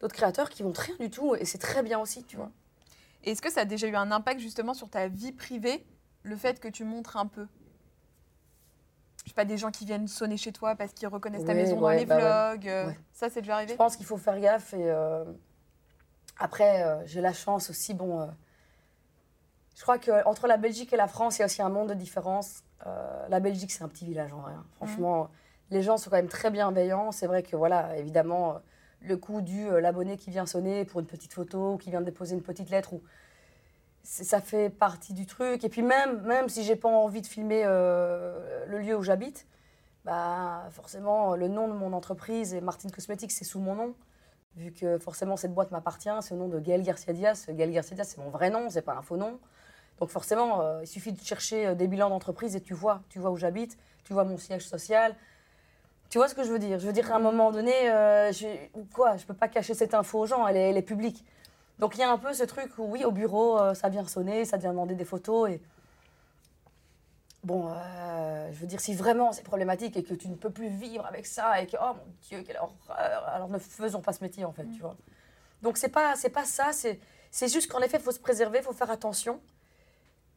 [0.00, 2.50] d'autres créateurs qui montrent rien du tout et c'est très bien aussi, tu vois.
[3.30, 5.84] Est-ce que ça a déjà eu un impact justement sur ta vie privée,
[6.22, 7.46] le fait que tu montres un peu?
[9.24, 11.58] Je sais pas, des gens qui viennent sonner chez toi parce qu'ils reconnaissent ta Oui,
[11.58, 12.68] maison dans les bah vlogs.
[12.68, 12.98] euh, Ouais.
[13.12, 13.72] Ça, c'est déjà arrivé?
[13.72, 15.24] Je pense qu'il faut faire gaffe et euh,
[16.38, 18.26] après, euh, j'ai la chance aussi, bon, euh,
[19.76, 21.94] je crois qu'entre la Belgique et la France, il y a aussi un monde de
[21.94, 22.62] différence.
[23.28, 24.64] La Belgique, c'est un petit village en rien.
[24.76, 25.28] Franchement,
[25.70, 27.12] les gens sont quand même très bienveillants.
[27.12, 28.62] C'est vrai que, voilà, évidemment,
[29.00, 32.34] le coup du euh, l'abonné qui vient sonner pour une petite photo, qui vient déposer
[32.34, 32.94] une petite lettre,
[34.02, 35.64] ça fait partie du truc.
[35.64, 39.46] Et puis même, même si j'ai pas envie de filmer euh, le lieu où j'habite,
[40.04, 43.94] bah forcément le nom de mon entreprise et Martine Cosmetics c'est sous mon nom.
[44.56, 47.46] Vu que forcément cette boîte m'appartient, c'est au nom de Gaël Garcia Diaz.
[47.50, 49.38] Gaël Garcia Diaz c'est mon vrai nom, c'est pas un faux nom.
[50.00, 53.30] Donc forcément, euh, il suffit de chercher des bilans d'entreprise et tu vois, tu vois
[53.30, 55.14] où j'habite, tu vois mon siège social.
[56.10, 56.78] Tu vois ce que je veux dire?
[56.78, 58.46] Je veux dire, à un moment donné, euh, je,
[58.94, 61.24] quoi, je peux pas cacher cette info aux gens, elle est, elle est publique.
[61.78, 64.06] Donc il y a un peu ce truc où, oui, au bureau, euh, ça vient
[64.06, 65.50] sonner, ça vient demander des photos.
[65.50, 65.60] Et...
[67.44, 70.68] Bon, euh, je veux dire, si vraiment c'est problématique et que tu ne peux plus
[70.68, 74.24] vivre avec ça et que, oh mon Dieu, quelle horreur, alors ne faisons pas ce
[74.24, 74.96] métier, en fait, tu vois.
[75.62, 76.98] Donc c'est pas, c'est pas ça, c'est,
[77.30, 79.40] c'est juste qu'en effet, il faut se préserver, il faut faire attention.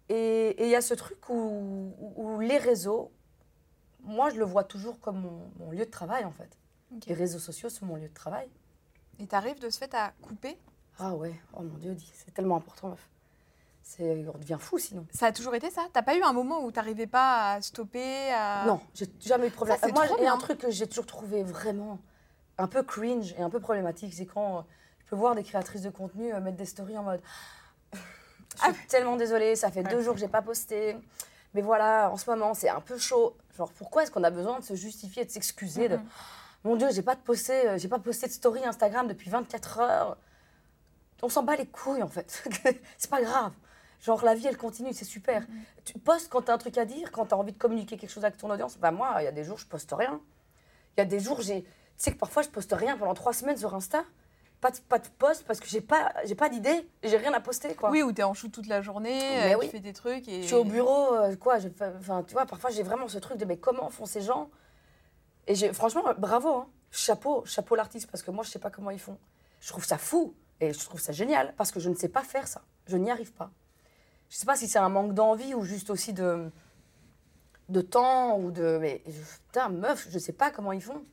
[0.10, 3.12] Et et il y a ce truc où, où- où les réseaux,
[4.04, 6.58] moi, je le vois toujours comme mon, mon lieu de travail, en fait.
[7.08, 8.50] Les réseaux sociaux sont mon lieu de travail.
[9.20, 10.58] Et t'arrives de ce fait à couper?
[11.00, 13.08] Ah ouais, oh mon Dieu, c'est tellement important, meuf.
[14.00, 15.06] On devient fou sinon.
[15.14, 15.88] Ça a toujours été ça?
[15.92, 18.64] T'as pas eu un moment où t'arrivais pas à stopper à...
[18.66, 19.78] Non, j'ai jamais eu de problème.
[19.80, 22.00] Ça, Moi, il y a un truc que j'ai toujours trouvé vraiment
[22.58, 24.62] un peu cringe et un peu problématique, c'est quand euh,
[25.00, 27.22] je peux voir des créatrices de contenu euh, mettre des stories en mode
[27.94, 29.92] Je suis tellement désolée, ça fait Ouais.
[29.92, 30.96] deux jours que j'ai pas posté.
[31.54, 33.36] Mais voilà, en ce moment, c'est un peu chaud.
[33.62, 36.00] Genre, pourquoi est-ce qu'on a besoin de se justifier, de s'excuser de.
[36.64, 39.80] Mon Dieu, j'ai pas de posté, euh, j'ai pas posté de story Instagram depuis 24
[39.80, 40.18] heures.
[41.22, 42.44] On s'en bat les couilles en fait.
[42.98, 43.52] c'est pas grave.
[44.02, 45.46] Genre la vie elle continue, c'est super.
[45.86, 47.98] Tu postes quand tu as un truc à dire, quand tu as envie de communiquer
[47.98, 48.80] quelque chose avec ton audience.
[48.80, 50.20] Bah moi, il y a des jours je poste rien.
[50.98, 53.34] Il y a des jours j'ai, tu sais que parfois je poste rien pendant trois
[53.34, 54.06] semaines sur Insta.
[54.62, 57.40] Pas de, pas de post parce que j'ai pas, j'ai pas d'idée, j'ai rien à
[57.40, 57.90] poster quoi.
[57.90, 59.66] Oui, ou t'es en shoot toute la journée, euh, oui.
[59.66, 60.44] tu fais des trucs et.
[60.44, 61.58] Je suis au bureau, euh, quoi.
[61.98, 64.52] Enfin, tu vois, parfois j'ai vraiment ce truc de mais comment font ces gens?
[65.48, 66.68] Et j'ai, franchement, euh, bravo, hein.
[66.92, 69.18] chapeau, chapeau l'artiste parce que moi je sais pas comment ils font.
[69.62, 72.22] Je trouve ça fou et je trouve ça génial parce que je ne sais pas
[72.22, 72.62] faire ça.
[72.86, 73.50] Je n'y arrive pas.
[74.30, 76.52] Je sais pas si c'est un manque d'envie ou juste aussi de
[77.70, 79.02] de temps ou de mais
[79.48, 81.04] putain meuf, je sais pas comment ils font.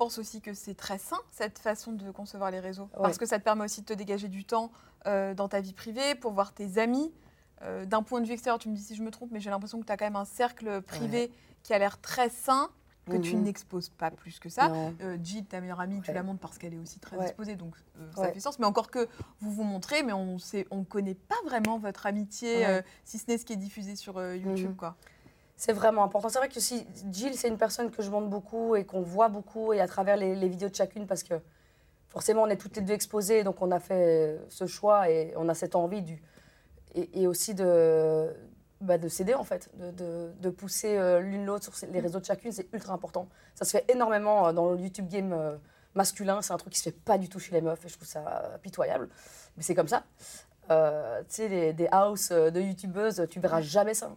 [0.00, 2.84] Pense aussi que c'est très sain, cette façon de concevoir les réseaux.
[2.84, 3.02] Ouais.
[3.02, 4.72] Parce que ça te permet aussi de te dégager du temps
[5.06, 7.12] euh, dans ta vie privée pour voir tes amis.
[7.60, 9.50] Euh, D'un point de vue extérieur, tu me dis si je me trompe, mais j'ai
[9.50, 11.30] l'impression que tu as quand même un cercle privé
[11.62, 12.70] qui a l'air très sain,
[13.10, 13.42] que tu Mhm.
[13.42, 14.72] n'exposes pas plus que ça.
[15.02, 17.24] Euh, Jill, ta meilleure amie, tu la montres parce qu'elle est aussi très Ouais.
[17.26, 18.32] exposée, donc euh, ça Ouais.
[18.32, 18.58] fait sens.
[18.58, 19.06] Mais encore que
[19.42, 23.30] vous vous montrez, mais on ne on connaît pas vraiment votre amitié, euh, si ce
[23.30, 24.70] n'est ce qui est diffusé sur YouTube.
[24.70, 24.76] Mhm.
[24.76, 24.96] quoi.
[25.60, 26.30] C'est vraiment important.
[26.30, 29.28] C'est vrai que si Jill, c'est une personne que je montre beaucoup et qu'on voit
[29.28, 31.34] beaucoup et à travers les, vidéos de chacune parce que
[32.08, 35.50] forcément on est toutes les deux exposées, donc on a fait ce choix et on
[35.50, 36.22] a cette envie du
[36.94, 38.34] et, aussi de
[38.80, 42.24] bah, de s'aider en fait, de, de- pousser euh, l'une l'autre sur les réseaux de
[42.24, 43.28] chacune, c'est ultra important.
[43.54, 45.58] Ça se fait énormément euh, dans le YouTube game euh,
[45.94, 47.96] masculin, c'est un truc qui se fait pas du tout chez les meufs et je
[47.96, 49.10] trouve ça pitoyable,
[49.58, 50.04] mais c'est comme ça.
[50.70, 50.74] Tu
[51.28, 54.10] sais, les- des house de youtubeuses, tu verras jamais ça.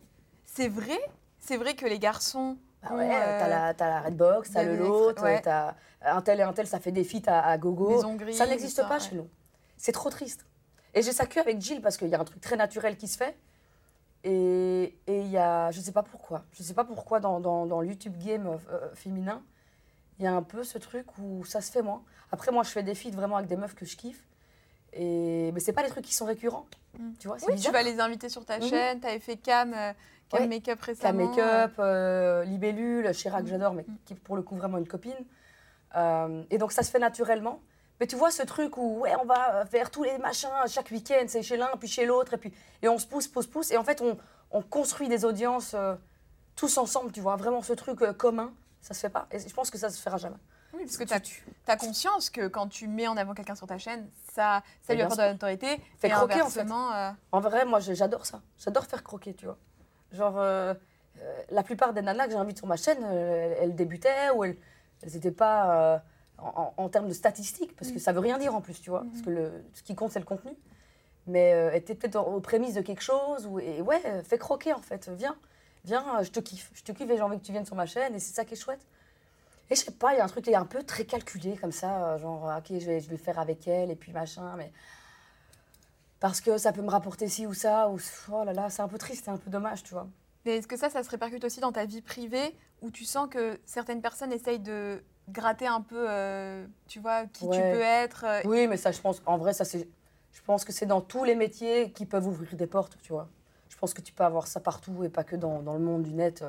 [0.46, 1.00] C'est vrai,
[1.44, 2.58] c'est vrai que les garçons.
[2.82, 5.42] Bah ouais, euh, t'as la, t'as la Redbox, t'as le lot, ouais.
[5.42, 8.02] t'as un tel et un tel, ça fait des feats à, à gogo.
[8.16, 9.00] Grise, ça n'existe pas ouais.
[9.00, 9.30] chez nous.
[9.78, 10.46] C'est trop triste.
[10.94, 13.08] Et j'ai ça que avec Jill parce qu'il y a un truc très naturel qui
[13.08, 13.38] se fait.
[14.24, 17.66] Et et il y a, je sais pas pourquoi, je sais pas pourquoi dans, dans,
[17.66, 19.42] dans le YouTube game euh, féminin,
[20.20, 22.04] il y a un peu ce truc où ça se fait moins.
[22.32, 24.24] Après, moi, je fais des feats vraiment avec des meufs que je kiffe.
[24.96, 26.66] Et, mais c'est pas des trucs qui sont récurrents.
[27.00, 27.12] Mm.
[27.20, 28.68] Tu vois, tu vas les inviter sur ta Mhm.
[28.70, 29.00] chaîne.
[29.00, 29.92] Tu avais fait Cam, euh,
[30.30, 30.48] Cam Ouais.
[30.48, 31.26] Makeup récemment.
[31.26, 33.48] make-up, euh, Libellule, Chirac, Mm.
[33.48, 33.96] j'adore, mais Mm.
[34.06, 35.14] qui est pour le coup vraiment une copine.
[35.96, 37.62] Euh, et donc ça se fait naturellement.
[38.00, 41.26] Mais tu vois ce truc où ouais, on va faire tous les machins chaque week-end,
[41.28, 42.52] c'est chez l'un, puis chez l'autre, et puis
[42.82, 44.18] et on se pousse, pousse, pousse, et en fait on,
[44.52, 45.96] on construit des audiences euh,
[46.56, 48.52] tous ensemble, tu vois, vraiment ce truc euh, commun,
[48.82, 49.28] ça se fait pas.
[49.32, 50.36] Et je pense que ça se fera jamais.
[50.74, 53.78] Oui, parce que tu as, conscience que quand tu mets en avant quelqu'un sur ta
[53.78, 55.80] chaîne, ça, ça lui apporte de l'autorité.
[56.00, 56.62] Fait croquer, en fait.
[56.62, 58.42] euh, En vrai, moi j'adore ça.
[58.58, 59.58] J'adore faire croquer, tu vois.
[60.12, 60.74] Genre, euh,
[61.22, 64.58] euh, la plupart des nanas que j'invite sur ma chaîne, euh, elles, débutaient ou elles
[65.04, 66.04] n'étaient pas
[66.38, 69.04] en, termes de statistiques, parce que ça veut rien dire en plus, tu vois.
[69.12, 70.52] Parce que le, ce qui compte, c'est le contenu.
[71.26, 73.46] Mais étaient peut-être aux prémices de quelque chose.
[73.46, 75.10] Ou, et ouais, fais croquer en fait.
[75.10, 75.36] Viens,
[75.86, 76.72] viens, je te kiffe.
[76.74, 78.44] Je te kiffe et j'ai envie que tu viennes sur ma chaîne et c'est ça
[78.44, 78.86] qui est chouette.
[79.70, 81.56] Et je sais pas, il y a un truc qui est un peu très calculé
[81.58, 84.12] comme ça, euh, genre, ok, je vais, je vais le faire avec elle et puis
[84.12, 84.72] machin, mais
[86.20, 88.00] parce que ça peut me rapporter ci ou ça, ou
[88.32, 90.08] oh là là, c'est un peu triste, c'est un peu dommage, tu vois.
[90.46, 93.30] Mais est-ce que ça, ça se répercute aussi dans ta vie privée où tu sens
[93.30, 98.26] que certaines personnes essayent de gratter un peu, euh, tu vois, qui tu peux être
[98.26, 99.88] euh, Oui, mais ça, je pense, en vrai, ça, c'est,
[100.34, 103.28] je pense que c'est dans tous les métiers qui peuvent ouvrir des portes, tu vois.
[103.70, 106.04] Je pense que tu peux avoir ça partout et pas que dans, dans le monde
[106.04, 106.44] du net.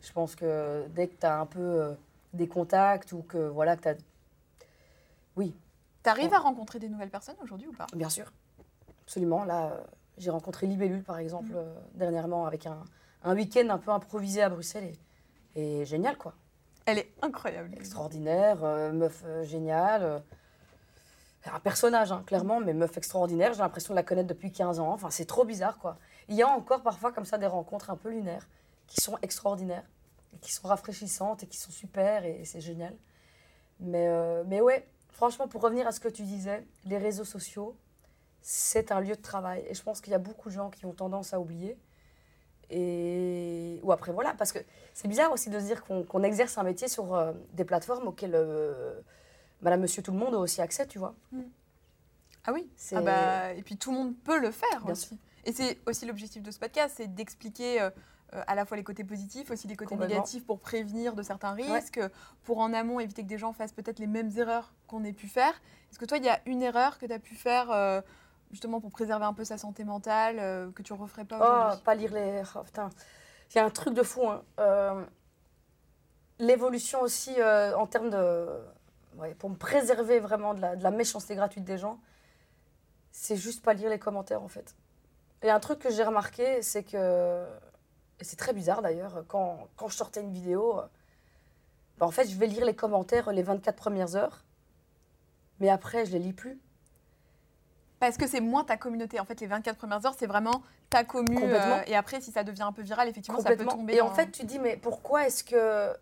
[0.00, 1.94] Je pense que dès que tu as un peu
[2.32, 3.94] des contacts ou que, voilà, que tu as...
[5.36, 5.54] Oui,
[6.02, 6.34] T'arrives Ouais.
[6.36, 7.86] à rencontrer des nouvelles personnes aujourd'hui ou pas?
[7.94, 8.32] Bien sûr,
[9.04, 9.44] absolument.
[9.44, 9.80] Là, euh,
[10.18, 11.56] j'ai rencontré Libellule, par exemple, Mhm.
[11.56, 12.82] euh, dernièrement, avec un,
[13.22, 14.92] un week-end un peu improvisé à Bruxelles.
[15.54, 16.34] Et, et génial, quoi.
[16.86, 17.70] Elle est incroyable.
[17.76, 20.22] Extraordinaire, euh, meuf géniale.
[21.52, 23.52] un personnage, hein, clairement, mais meuf extraordinaire.
[23.54, 24.92] J'ai l'impression de la connaître depuis 15 ans.
[24.92, 25.98] Enfin, c'est trop bizarre, quoi.
[26.28, 28.48] Il y a encore parfois comme ça des rencontres un peu lunaires
[28.88, 29.84] qui sont extraordinaires,
[30.40, 32.96] qui sont rafraîchissantes et qui sont super, et, et c'est génial.
[33.80, 37.76] Mais, euh, mais ouais, franchement, pour revenir à ce que tu disais, les réseaux sociaux,
[38.40, 39.64] c'est un lieu de travail.
[39.68, 41.76] Et je pense qu'il y a beaucoup de gens qui ont tendance à oublier.
[42.70, 43.80] Et...
[43.82, 44.58] Ou après, voilà, parce que
[44.94, 48.08] c'est bizarre aussi de se dire qu'on qu'on exerce un métier sur euh, des plateformes
[48.08, 49.00] auxquelles euh,
[49.60, 51.14] madame, monsieur, tout le monde a aussi accès, tu vois.
[52.44, 55.18] Ah oui C'est- ah bah, Et puis tout le monde peut le faire Bien aussi.
[55.44, 57.88] Et c'est aussi l'objectif de ce podcast, c'est d'expliquer
[58.34, 61.54] euh, à la fois les côtés positifs, aussi les côtés négatifs pour prévenir de certains
[61.56, 61.62] Ouais.
[61.78, 62.00] risques,
[62.44, 65.28] pour en amont éviter que des gens fassent peut-être les mêmes erreurs qu'on ait pu
[65.28, 65.52] faire.
[65.90, 68.00] Est-ce que toi, il y a une erreur que tu as pu faire euh,
[68.50, 71.44] justement pour préserver un peu sa santé mentale, euh, que tu ne referais pas Oh,
[71.44, 72.42] aujourd'hui pas lire les.
[72.54, 72.88] Oh, putain.
[73.54, 74.22] Il y a un truc de fou.
[74.26, 75.06] hein.
[76.38, 78.46] L'évolution aussi en termes de.
[79.16, 82.00] ouais, pour me préserver vraiment de la, de la méchanceté gratuite des gens,
[83.12, 84.74] c'est juste pas lire les commentaires en fait.
[85.42, 87.44] Et un truc que j'ai remarqué, c'est que.
[88.20, 90.80] Et c'est très bizarre d'ailleurs, quand, quand je sortais une vidéo,
[91.98, 94.44] bah, en fait, je vais lire les commentaires les 24 premières heures,
[95.60, 96.58] mais après, je les lis plus.
[98.00, 99.20] Parce que c'est moins ta communauté.
[99.20, 101.36] En fait, les 24 premières heures, c'est vraiment ta commu.
[101.54, 103.94] Euh, et après, si ça devient un peu viral, effectivement, ça peut tomber.
[103.94, 105.92] Et en fait, tu dis, mais pourquoi est-ce que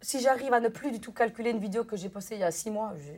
[0.00, 2.44] si j'arrive à ne plus du tout calculer une vidéo que j'ai postée il y
[2.44, 3.12] a six mois, je-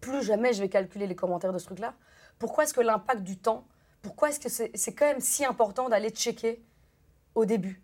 [0.00, 1.94] plus jamais je vais calculer les commentaires de ce truc-là,
[2.38, 3.64] pourquoi est-ce que l'impact du temps,
[4.02, 6.62] pourquoi est-ce que c'est c'est quand même si important d'aller checker
[7.34, 7.82] au début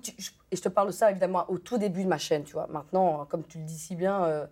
[0.00, 2.44] tu- je- Et je te parle de ça évidemment au tout début de ma chaîne,
[2.44, 2.66] tu vois.
[2.68, 4.46] Maintenant, comme tu le dis si bien, euh,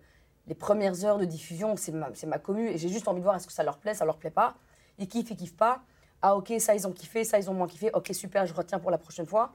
[0.47, 3.35] les premières heures de diffusion, c'est ma, ma commu et j'ai juste envie de voir
[3.37, 4.55] est-ce que ça leur plaît, ça leur plaît pas.
[4.97, 5.83] Ils kiffent, ils kiffent pas.
[6.21, 7.91] Ah ok, ça ils ont kiffé, ça ils ont moins kiffé.
[7.93, 9.53] Ok super, je retiens pour la prochaine fois.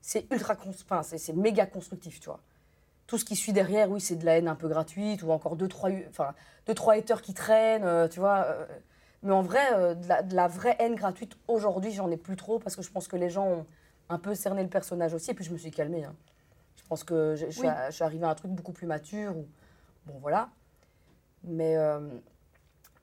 [0.00, 2.40] C'est ultra, enfin c'est c'est méga constructif, tu vois.
[3.06, 5.56] Tout ce qui suit derrière, oui, c'est de la haine un peu gratuite ou encore
[5.56, 6.32] deux trois, enfin
[6.66, 8.44] deux trois haters qui traînent, euh, tu vois.
[8.46, 8.64] euh,
[9.22, 12.36] mais en vrai, euh, de, la, de la vraie haine gratuite aujourd'hui, j'en ai plus
[12.36, 13.66] trop parce que je pense que les gens ont
[14.10, 15.30] un peu cerné le personnage aussi.
[15.30, 16.04] Et puis je me suis calmée.
[16.04, 16.14] hein.
[16.76, 17.68] Je pense que je, je suis Oui.
[17.68, 19.36] à- je suis arrivée à un truc beaucoup plus mature.
[19.36, 19.46] Ou,
[20.06, 20.50] bon voilà.
[21.44, 22.00] Mais euh,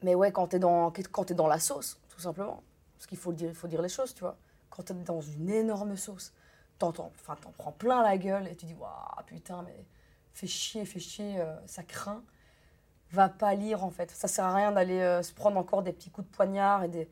[0.04, 2.62] mais ouais, quand t'es dans quand t'es dans la sauce, tout simplement.
[2.96, 4.36] Parce qu'il faut dire, il faut dire les choses, tu vois.
[4.70, 6.34] Quand t'es dans une énorme sauce,
[6.78, 9.86] t'en prends plein la gueule et tu dis waouh putain mais
[10.34, 12.22] fais chier, fais chier, euh, ça craint.
[13.12, 14.12] Va pas lire en fait.
[14.12, 16.89] Ça sert à rien d'aller euh, se prendre encore des petits coups de poignard et
[16.89, 17.10] des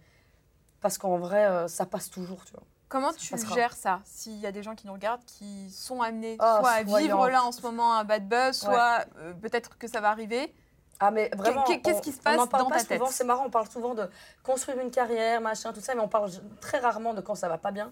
[0.82, 2.64] parce qu'en vrai ça passe toujours, tu vois.
[2.88, 3.56] Comment Ça tu passera.
[3.56, 6.70] gères ça S'il y a des gens qui nous regardent qui sont amenés Ah, soit
[6.72, 10.10] à vivre là en ce moment un bad buzz, soit euh, peut-être que ça va
[10.10, 10.54] arriver.
[11.00, 13.00] Ah mais vraiment, qu'est- qu'est-ce qui se passe on en parle dans pas ta tête
[13.00, 14.10] souvent, C'est marrant, on parle souvent de
[14.44, 17.58] construire une carrière, machin, tout ça, mais on parle très rarement de quand ça va
[17.58, 17.92] pas bien.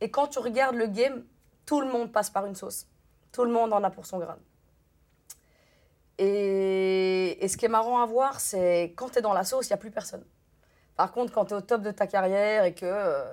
[0.00, 1.24] Et quand tu regardes le game,
[1.66, 2.86] tout le monde passe par une sauce.
[3.32, 4.38] Tout le monde en a pour son grade.
[6.18, 9.66] Et, et ce qui est marrant à voir, c'est quand tu es dans la sauce,
[9.66, 10.24] il n'y a plus personne.
[10.96, 13.24] Par contre, quand tu es au top de ta carrière et que, euh,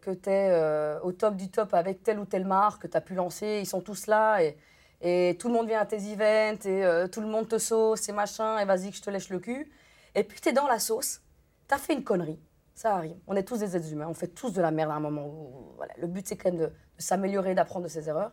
[0.00, 3.00] que tu es au top du top avec telle ou telle marque que tu as
[3.00, 4.56] pu lancer, ils sont tous là et,
[5.00, 8.08] et tout le monde vient à tes events et euh, tout le monde te sauce
[8.08, 9.70] et machin et vas-y que je te lèche le cul.
[10.14, 11.20] Et puis tu es dans la sauce,
[11.68, 12.40] tu as fait une connerie,
[12.74, 13.16] ça arrive.
[13.26, 15.26] On est tous des êtres humains, on fait tous de la merde à un moment.
[15.26, 15.92] Où, voilà.
[15.98, 18.32] Le but c'est quand même de, de s'améliorer, d'apprendre de ses erreurs.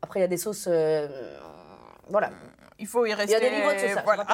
[0.00, 0.66] Après il y a des sauces...
[0.70, 1.38] euh,
[2.08, 2.30] voilà.
[2.78, 3.32] Il faut y Il rester.
[3.32, 4.26] y a des niveaux de sauce, voilà.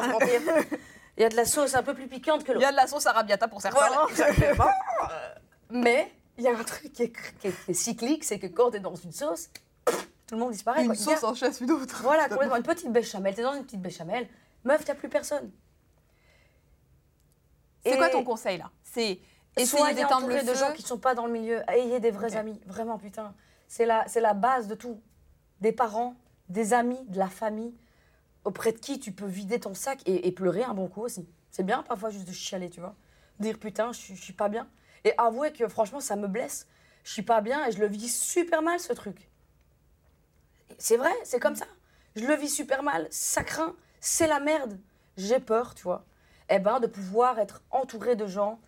[1.16, 2.68] Il y a de la sauce un peu plus piquante que Il y l'autre.
[2.68, 3.76] a de la sauce arabiata pour certains.
[3.78, 4.70] Voilà, exactement.
[5.70, 8.46] Mais il y a un truc qui est, qui est- qui est cyclique, c'est que
[8.46, 9.50] quand tu es dans une sauce,
[10.26, 10.80] tout le monde disparaît.
[10.82, 10.96] Une quoi.
[10.96, 12.00] Sauce en chasse une autre.
[12.02, 12.56] Voilà, complètement.
[12.56, 13.34] Une petite béchamel.
[13.34, 14.28] T'es dans une petite béchamel.
[14.64, 15.50] Meuf, t'as plus personne.
[17.84, 18.70] C'est Et quoi ton conseil là?
[18.82, 19.20] C'est
[19.56, 20.66] essayer d'éteindre le entouré de feu.
[20.66, 21.62] gens qui sont pas dans le milieu.
[21.70, 22.60] Ayez des vrais amis.
[22.66, 23.34] Vraiment, putain.
[23.68, 25.00] C'est la, c'est la base de tout.
[25.60, 26.14] Des parents,
[26.48, 27.74] des amis, de la famille,
[28.44, 31.26] auprès de qui tu peux vider ton sac et, et pleurer un bon coup aussi.
[31.50, 32.94] C'est bien parfois juste de chialer, tu vois.
[33.40, 34.68] Dire putain, je suis pas bien.
[35.04, 36.66] Et avouer que franchement, ça me blesse.
[37.04, 39.30] Je suis pas bien et je le vis super mal, ce truc.
[40.78, 41.66] C'est vrai, c'est comme ça.
[42.16, 44.78] Je le vis super mal, ça craint, c'est la merde.
[45.16, 46.04] J'ai peur, tu vois.
[46.48, 48.60] Eh ben, de pouvoir être entouré de gens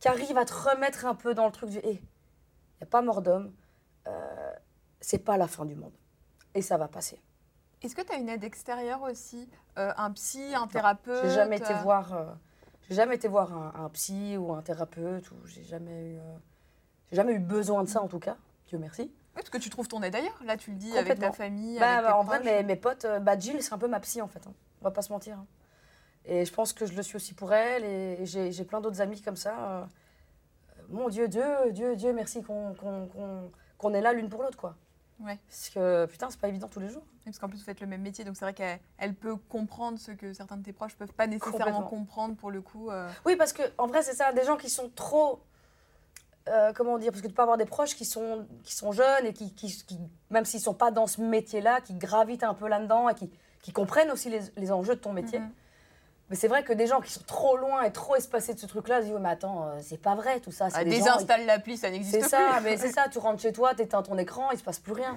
[0.00, 2.86] qui arrivent à te remettre un peu dans le truc du hé, il n'y a
[2.86, 3.54] pas mort d'homme,
[4.08, 4.52] euh,
[5.00, 5.92] c'est pas la fin du monde.
[6.54, 7.20] Et ça va passer.
[7.82, 9.48] Est-ce que tu as une aide extérieure aussi?
[9.78, 12.26] Euh, Un psy, un thérapeute J'ai jamais été euh, voir, euh,
[12.88, 16.36] j'ai jamais été voir un, un psy ou un thérapeute ou j'ai jamais eu, euh,
[17.10, 18.36] j'ai jamais eu besoin de ça en tout cas.
[18.68, 19.02] Dieu merci.
[19.02, 20.38] Oui, parce que tu trouves ton aide ailleurs.
[20.44, 21.78] Là, tu le dis avec ta famille.
[21.78, 23.88] Bah, avec bah, tes en vrai, mes, mes potes, euh, bah, Jill, c'est un peu
[23.88, 24.46] ma psy en fait.
[24.46, 24.52] hein.
[24.80, 25.36] On va pas se mentir.
[25.38, 25.46] hein.
[26.24, 27.84] Et je pense que je le suis aussi pour elle.
[27.84, 29.54] Et, j'ai plein d'autres amis comme ça.
[29.58, 29.84] euh,
[30.90, 34.76] mon Dieu, Dieu, Dieu, Dieu, merci qu'on est là l'une pour l'autre, quoi.
[35.20, 35.38] Ouais.
[35.48, 37.02] Parce que putain, c'est pas évident tous les jours.
[37.24, 39.98] Parce qu'en plus, vous faites le même métier, donc c'est vrai qu'elle elle peut comprendre
[39.98, 42.90] ce que certains de tes proches peuvent pas nécessairement comprendre pour le coup.
[42.90, 43.08] euh.
[43.24, 45.40] Oui, parce que en vrai, c'est ça, des gens qui sont trop.
[46.48, 49.26] euh, comment dire Parce que tu peux avoir des proches qui sont, qui sont jeunes
[49.26, 52.66] et qui, qui, qui- même s'ils sont pas dans ce métier-là, qui gravitent un peu
[52.66, 55.38] là-dedans et qui, qui comprennent aussi les, les enjeux de ton métier.
[55.38, 55.52] Mhm.
[56.32, 58.64] Mais c'est vrai que des gens qui sont trop loin et trop espacés de ce
[58.64, 60.68] truc-là se disent Ouais, mais attends, euh, c'est pas vrai tout ça.
[60.72, 62.30] Ah, désinstalle l'appli, ça n'existe C'est plus.
[62.30, 64.94] ça, mais c'est ça, tu rentres chez toi, t'éteins ton écran, il se passe plus
[64.94, 65.14] rien.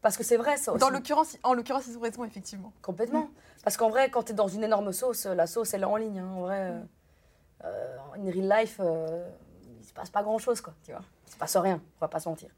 [0.00, 0.80] Parce que c'est vrai ça aussi.
[0.80, 2.72] Dans l'occurrence, en l'occurrence, ils ont raison, effectivement.
[2.80, 3.28] Complètement.
[3.62, 5.96] Parce qu'en vrai, quand tu es dans une énorme sauce, la sauce, elle est en
[5.96, 6.20] ligne.
[6.20, 6.32] hein.
[6.34, 6.80] En vrai, euh,
[7.64, 9.28] euh, in real life, euh,
[9.80, 10.72] il se passe pas grand-chose, quoi.
[10.82, 12.48] Tu vois Il se passe rien, on va pas se mentir.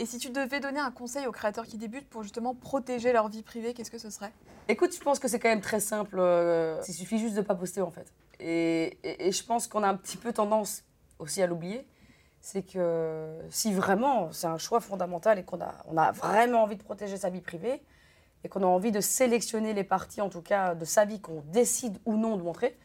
[0.00, 3.28] Et si tu devais donner un conseil aux créateurs qui débutent pour justement protéger leur
[3.28, 4.32] vie privée, qu'est-ce que ce serait?
[4.66, 6.16] Écoute, je pense que c'est quand même très simple.
[6.18, 8.10] euh, il suffit juste de pas poster, en fait.
[8.40, 10.84] Et, je pense qu'on a un petit peu tendance
[11.18, 11.86] aussi à l'oublier.
[12.40, 17.18] C'est que si vraiment c'est un choix fondamental et qu'on a, vraiment envie de protéger
[17.18, 17.82] sa vie privée
[18.42, 21.42] et qu'on a envie de sélectionner les parties, en tout cas, de sa vie qu'on
[21.48, 22.78] décide ou non de montrer,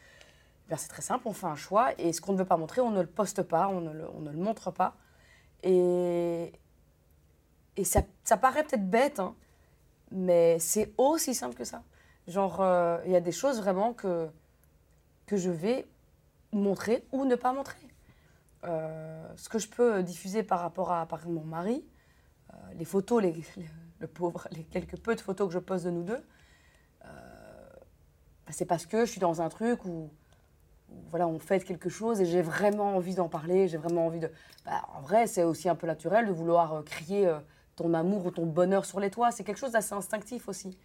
[0.70, 2.82] eh c'est très simple, on fait un choix et ce qu'on ne veut pas montrer,
[2.82, 4.96] on ne le poste pas, on ne le, on ne le montre pas.
[5.62, 6.52] Et,
[7.76, 9.34] et ça, ça paraît peut-être bête, hein,
[10.10, 11.82] Mais c'est aussi simple que ça.
[12.26, 14.28] Genre, euh, il y a des choses vraiment que,
[15.26, 15.86] que je vais
[16.52, 17.78] montrer ou ne pas montrer.
[18.64, 21.84] Euh, ce que je peux diffuser par rapport à par exemple, mon mari,
[22.52, 23.34] euh, les photos, les,
[24.00, 26.22] le pauvre, les quelques peu de photos que je pose de nous deux,
[27.02, 30.08] bah, c'est parce que je suis dans un truc où,
[31.10, 34.30] voilà, on fait quelque chose et j'ai vraiment envie d'en parler, j'ai vraiment envie de...
[34.64, 37.32] Bah, en vrai, c'est aussi un peu naturel de vouloir crier
[37.76, 39.30] ton amour ou ton bonheur sur les toits.
[39.30, 40.76] C'est quelque chose d'assez instinctif aussi.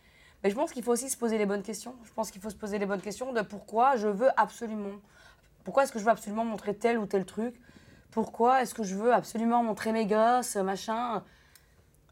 [0.43, 1.95] Mais je pense qu'il faut aussi se poser les bonnes questions.
[2.03, 4.99] Je pense qu'il faut se poser les bonnes questions de pourquoi je veux absolument...
[5.63, 7.59] Pourquoi est-ce que je veux absolument montrer tel ou tel truc?
[8.09, 11.23] Pourquoi est-ce que je veux absolument montrer mes gosses, machin?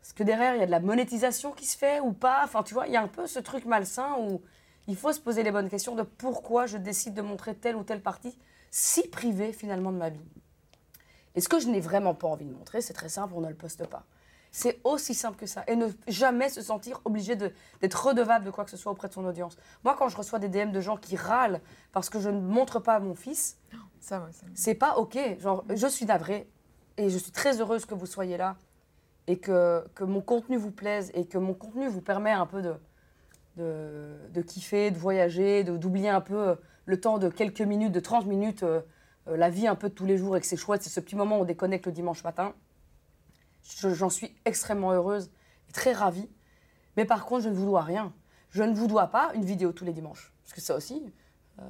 [0.02, 2.42] Est-ce que derrière, il y a de la monétisation qui se fait ou pas?
[2.44, 4.42] Enfin, tu vois, il y a un peu ce truc malsain où
[4.88, 7.84] il faut se poser les bonnes questions de pourquoi je décide de montrer telle ou
[7.84, 8.38] telle partie
[8.72, 10.26] si privée finalement de ma vie.
[11.36, 13.50] Et ce que je n'ai vraiment pas envie de montrer, c'est très simple, on ne
[13.50, 14.06] le poste pas.
[14.52, 15.64] C'est aussi simple que ça.
[15.68, 19.14] Et ne jamais se sentir obligé d'être redevable de quoi que ce soit auprès de
[19.14, 19.58] son audience.
[19.84, 22.80] Moi, quand je reçois des DM de gens qui râlent parce que je ne montre
[22.80, 23.58] pas à mon fils,
[24.00, 25.18] Ça, ouais, ça- c'est pas OK.
[25.40, 26.50] Genre, je suis navrée
[26.98, 28.56] et je suis très heureuse que vous soyez là
[29.28, 32.62] et que, que mon contenu vous plaise et que mon contenu vous permet un peu
[32.64, 32.74] de,
[33.58, 37.92] de, de kiffer, de voyager, de- d'oublier un peu euh, le temps de quelques minutes,
[37.92, 38.82] de 30 minutes, euh,
[39.28, 40.82] euh, la vie un peu de tous les jours et que c'est chouette.
[40.82, 42.54] C'est ce petit moment où on déconnecte le dimanche matin.
[43.78, 45.32] Je- J'en suis extrêmement heureuse
[45.70, 46.30] et très ravie.
[46.98, 48.14] Mais par contre, je ne vous dois rien.
[48.52, 50.34] Je ne vous dois pas une vidéo tous les dimanches.
[50.44, 51.14] Parce que ça aussi,
[51.60, 51.64] euh,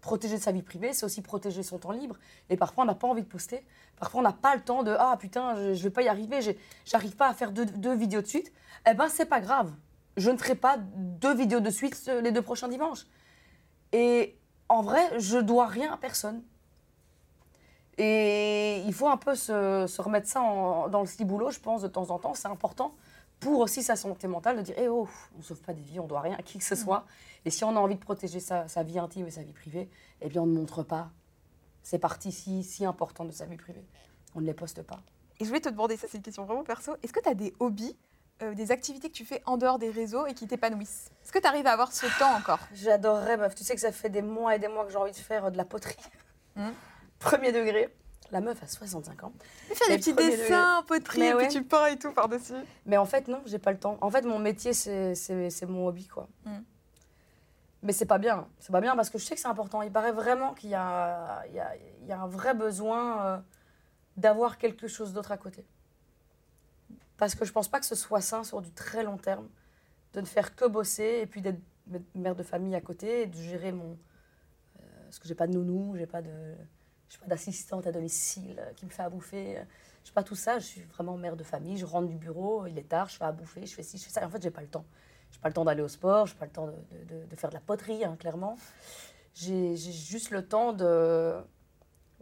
[0.00, 2.16] protéger sa vie privée, c'est aussi protéger son temps libre.
[2.50, 3.64] Et parfois, on n'a pas envie de poster.
[3.96, 6.40] Parfois, on n'a pas le temps de Ah putain, je ne vais pas y arriver,
[6.84, 8.52] j'arrive pas à faire deux, deux vidéos de suite.
[8.88, 9.72] Eh ben, c'est pas grave.
[10.16, 13.06] Je ne ferai pas deux vidéos de suite euh, les deux prochains dimanches.
[13.92, 16.42] Et en vrai, je dois rien à personne.
[17.98, 21.82] Et il faut un peu se, se remettre ça en- dans le ciboulot, je pense,
[21.82, 22.34] de temps en temps.
[22.34, 22.94] C'est important
[23.40, 26.00] pour aussi sa santé mentale de dire Eh oh, on ne sauve pas des vies,
[26.00, 27.04] on doit rien à qui que ce soit.
[27.44, 29.88] Et si on a envie de protéger sa, sa vie intime et sa vie privée,
[30.20, 31.10] eh bien, on ne montre pas
[31.82, 33.84] ces parties si, si importantes de sa vie privée.
[34.34, 35.00] On ne les poste pas.
[35.38, 37.34] Et je voulais te demander, ça c'est une question vraiment perso, est-ce que tu as
[37.34, 37.96] des hobbies,
[38.42, 41.10] euh, des activités que tu fais en dehors des réseaux et qui t'épanouissent?
[41.22, 42.60] Est-ce que tu arrives à avoir ce temps encore?
[42.72, 43.54] J'adorerais, meuf.
[43.54, 45.46] Tu sais que ça fait des mois et des mois que j'ai envie de faire
[45.46, 45.96] euh, de la poterie.
[46.56, 46.70] Hmm.
[47.24, 47.94] Premier degré.
[48.30, 49.32] La meuf a 65 ans.
[49.68, 51.46] Tu fais des petits dessins, poterie, Mais et ouais.
[51.46, 52.54] puis tu peins et tout par-dessus.
[52.86, 53.98] Mais en fait, non, j'ai pas le temps.
[54.00, 56.28] En fait, mon métier, c'est mon hobby, quoi.
[56.44, 56.58] Mm.
[57.82, 58.48] Mais c'est pas bien.
[58.58, 59.82] C'est pas bien parce que je sais que c'est important.
[59.82, 63.26] Il paraît vraiment qu'il y, a- il y a, il y a un vrai besoin
[63.26, 63.38] euh,
[64.16, 65.66] d'avoir quelque chose d'autre à côté.
[67.18, 69.48] Parce que je pense pas que ce soit sain sur du très long terme
[70.14, 71.60] de ne faire que bosser et puis d'être
[72.14, 73.98] mère de famille à côté et de gérer mon.
[74.80, 76.54] euh, parce que j'ai pas de nounou, j'ai pas de.
[77.08, 79.58] J'ai pas d'assistante à domicile euh, qui me fait à bouffer.
[80.02, 82.66] Je sais pas tout ça, je suis vraiment mère de famille, je rentre du bureau,
[82.66, 84.20] il est tard, je fais à bouffer, je fais ci, je fais ça.
[84.22, 84.84] Et en fait, j'ai pas le temps.
[85.30, 87.36] J'ai pas le temps d'aller au sport, j'ai pas le temps de, de- de- de
[87.36, 88.56] faire de la poterie, hein, clairement.
[89.34, 91.34] J'ai juste le temps de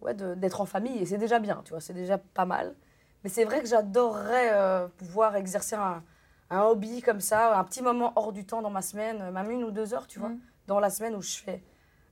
[0.00, 2.74] ouais, d'être en famille et c'est déjà bien, tu vois, c'est déjà pas mal.
[3.24, 6.02] Mais c'est vrai que j'adorerais euh, pouvoir exercer un,
[6.50, 9.64] un hobby comme ça, un petit moment hors du temps dans ma semaine, même une
[9.64, 10.40] ou deux heures, tu vois, Mhm.
[10.66, 11.62] dans la semaine où je fais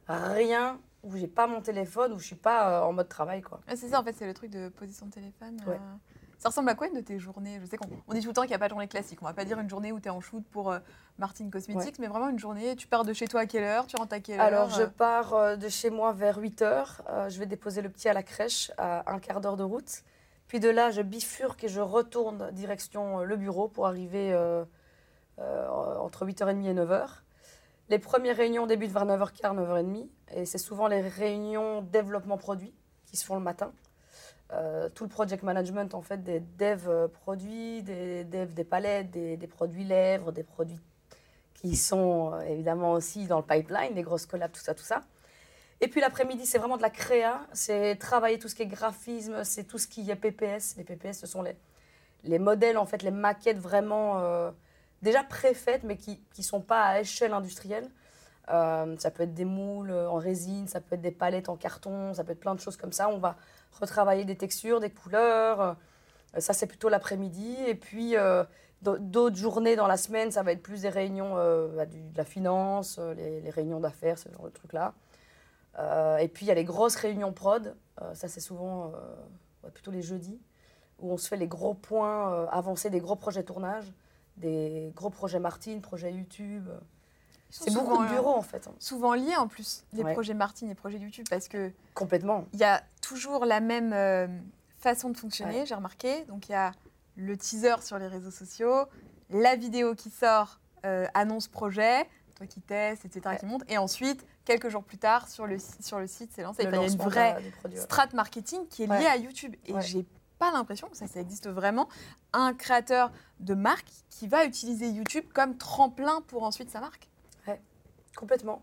[0.07, 3.61] rien, où j'ai pas mon téléphone, où je suis pas euh, en mode travail, quoi.
[3.69, 5.57] C'est ça, en fait, c'est le truc de poser son téléphone.
[5.67, 5.75] Ouais.
[5.75, 5.97] euh.
[6.41, 7.59] Ça ressemble à quoi une de tes journées?
[7.61, 9.19] Je sais qu'on on dit tout le temps qu'il n'y a pas de journée classique.
[9.21, 10.79] On va pas dire une journée où tu es en shoot pour euh,
[11.19, 13.87] Martine Cosmetics, mais vraiment une journée, tu pars de chez toi à quelle heure?
[13.87, 17.03] Tu rentres à quelle Alors, heure je euh, pars de chez moi vers 8 heures.
[17.11, 20.03] Euh, je vais déposer le petit à la crèche à un quart d'heure de route.
[20.49, 24.35] Puis de là, je bifurque et je retourne direction le bureau pour arriver
[25.39, 27.07] entre 8h30 et 9h.
[27.91, 30.07] Les premières réunions débutent vers 9h15, 9h30.
[30.37, 32.73] Et c'est souvent les réunions développement produit
[33.05, 33.73] qui se font le matin.
[34.53, 39.11] Euh, tout le project management, en fait, des devs euh, produits, des devs des palettes,
[39.11, 40.79] des, produits lèvres, des produits
[41.55, 45.03] qui sont euh, évidemment aussi dans le pipeline, des grosses collabs, tout ça, tout ça.
[45.81, 49.43] Et puis l'après-midi, c'est vraiment de la créa, c'est travailler tout ce qui est graphisme,
[49.43, 50.77] c'est tout ce qui est PPS.
[50.77, 51.57] Les PPS, ce sont les,
[52.23, 54.53] les modèles, en fait, les maquettes vraiment
[55.03, 57.89] déjà préfaites, mais qui ne sont pas à échelle industrielle.
[58.49, 62.15] Euh, ça peut être des moules en résine, ça peut être des palettes en carton,
[62.15, 63.09] ça peut être plein de choses comme ça.
[63.09, 63.37] On va
[63.81, 65.61] retravailler des textures, des couleurs.
[65.61, 65.75] Euh,
[66.39, 67.57] ça, c'est plutôt l'après-midi.
[67.67, 68.43] Et puis, euh,
[68.83, 71.35] d'au- d'autres journées dans la semaine, ça va être plus des réunions
[71.77, 74.95] bah, de la finance, les, les réunions d'affaires, ce genre de trucs-là.
[76.21, 77.75] Et puis, il y a les grosses réunions prod.
[78.15, 78.93] Ça, c'est souvent
[79.73, 80.41] plutôt les jeudis,
[80.99, 83.93] où on se fait les gros points avancés des gros projets tournage,
[84.41, 86.69] des gros projets Martine, projets YouTube.
[87.51, 88.69] C'est beaucoup de euh, bureaux, en fait.
[88.69, 88.75] hein.
[88.79, 90.13] Souvent liés en plus, les Ouais.
[90.13, 92.45] projets Martine et projets YouTube, parce que Complètement.
[92.53, 94.29] il y a toujours la même euh,
[94.79, 95.67] façon de fonctionner, Ouais.
[95.67, 96.25] j'ai remarqué.
[96.27, 96.73] Donc il y a
[97.17, 98.87] le teaser sur les réseaux sociaux,
[99.31, 104.25] la vidéo qui sort euh, annonce projet, toi qui testes, etc., qui monte, et ensuite,
[104.45, 106.63] quelques jours plus tard, sur le, sur le site, c'est lancé.
[106.63, 107.37] Le Enfin, il y a une vraie
[107.77, 109.57] strat marketing qui est liée à YouTube.
[109.67, 110.07] Et j'ai
[110.41, 111.89] pas l'impression que ça, ça existe vraiment.
[112.33, 117.09] Un créateur de marque qui va utiliser YouTube comme tremplin pour ensuite sa marque?
[118.17, 118.63] Complètement.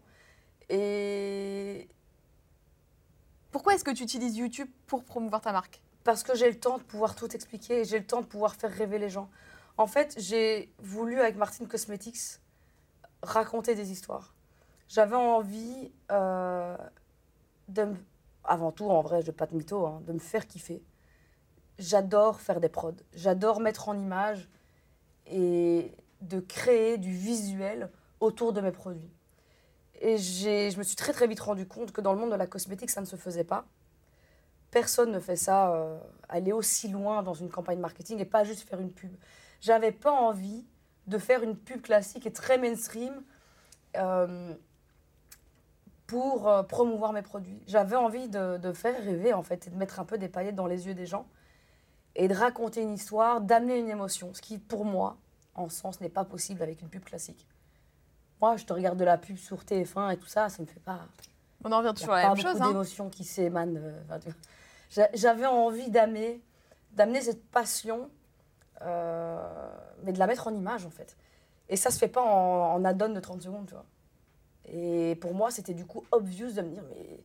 [0.70, 1.88] Et
[3.52, 5.82] Pourquoi est-ce que tu utilises YouTube pour promouvoir ta marque?
[6.04, 8.56] Parce que j'ai le temps de pouvoir tout expliquer et j'ai le temps de pouvoir
[8.56, 9.30] faire rêver les gens.
[9.78, 12.40] En fait, j'ai voulu avec Martine Cosmetics
[13.24, 14.34] raconter des histoires.
[14.90, 16.78] J'avais envie euh,
[17.70, 17.98] de me-
[18.44, 20.82] avant tout en vrai, je pas de mytho, hein, de me faire kiffer.
[21.80, 24.50] J'adore faire des prods, j'adore mettre en image
[25.28, 29.12] et de créer du visuel autour de mes produits.
[30.02, 32.48] Et je me suis très très vite rendu compte que dans le monde de la
[32.48, 33.66] cosmétique, ça ne se faisait pas
[34.72, 35.98] personne ne fait ça, euh,
[36.30, 39.12] aller aussi loin dans une campagne marketing et pas juste faire une pub.
[39.62, 40.66] J'avais pas envie
[41.08, 43.14] de faire une pub classique et très mainstream
[43.96, 44.54] euh,
[46.06, 47.62] pour euh, promouvoir mes produits.
[47.66, 50.56] J'avais envie de, de faire rêver en fait et de mettre un peu des paillettes
[50.56, 51.26] dans les yeux des gens
[52.18, 55.16] et de raconter une histoire, d'amener une émotion, ce qui pour moi,
[55.56, 57.48] en sens, n'est pas possible avec une pub classique.
[58.42, 60.80] Moi, je te regarde de la pub sur TF1 et tout ça, ça me fait
[60.80, 61.00] pas.
[61.64, 62.62] On en revient Il y a toujours à la pas même chose.
[62.62, 62.68] hein.
[62.68, 63.78] d'émotions qui s'émanent.
[63.78, 66.42] euh, J'avais envie d'amener,
[66.92, 68.10] d'amener cette passion,
[68.82, 69.70] euh,
[70.04, 71.16] mais de la mettre en image en fait.
[71.70, 73.86] Et ça se fait pas en, en add-on de 30 secondes, tu vois.
[74.66, 77.20] Et pour moi, c'était du coup obvious de me dire, mais,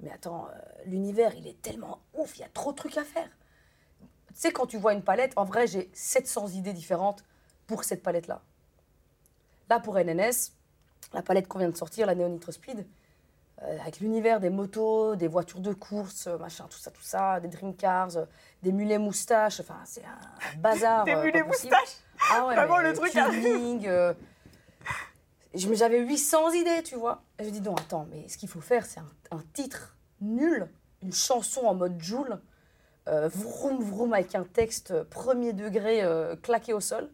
[0.00, 3.04] mais attends, euh, l'univers, il est tellement ouf, il y a trop de trucs à
[3.04, 3.28] faire.
[4.34, 7.24] Tu sais, quand tu vois une palette, en vrai, j'ai 700 idées différentes
[7.66, 8.40] pour cette palette-là.
[9.68, 10.52] Là, pour NNS,
[11.12, 12.86] la palette qu'on vient de sortir, la Neo Nitro Speed,
[13.62, 17.40] euh, avec l'univers des motos, des voitures de course, euh, machin, tout ça, tout ça,
[17.40, 18.24] des dream cars, euh,
[18.62, 21.04] des mulets moustaches, enfin, c'est un bazar.
[21.06, 21.98] Des euh, mulets moustaches
[22.30, 24.14] Ah ouais, Vraiment, mais le truc tuning, me-
[25.74, 27.22] J'avais 800 idées, tu vois.
[27.38, 30.68] Et je dis, non, attends, mais ce qu'il faut faire, c'est un, un titre nul,
[31.02, 32.40] une chanson en mode Joule,
[33.08, 37.10] euh, vroom vroom avec un texte premier degré euh, claqué au sol,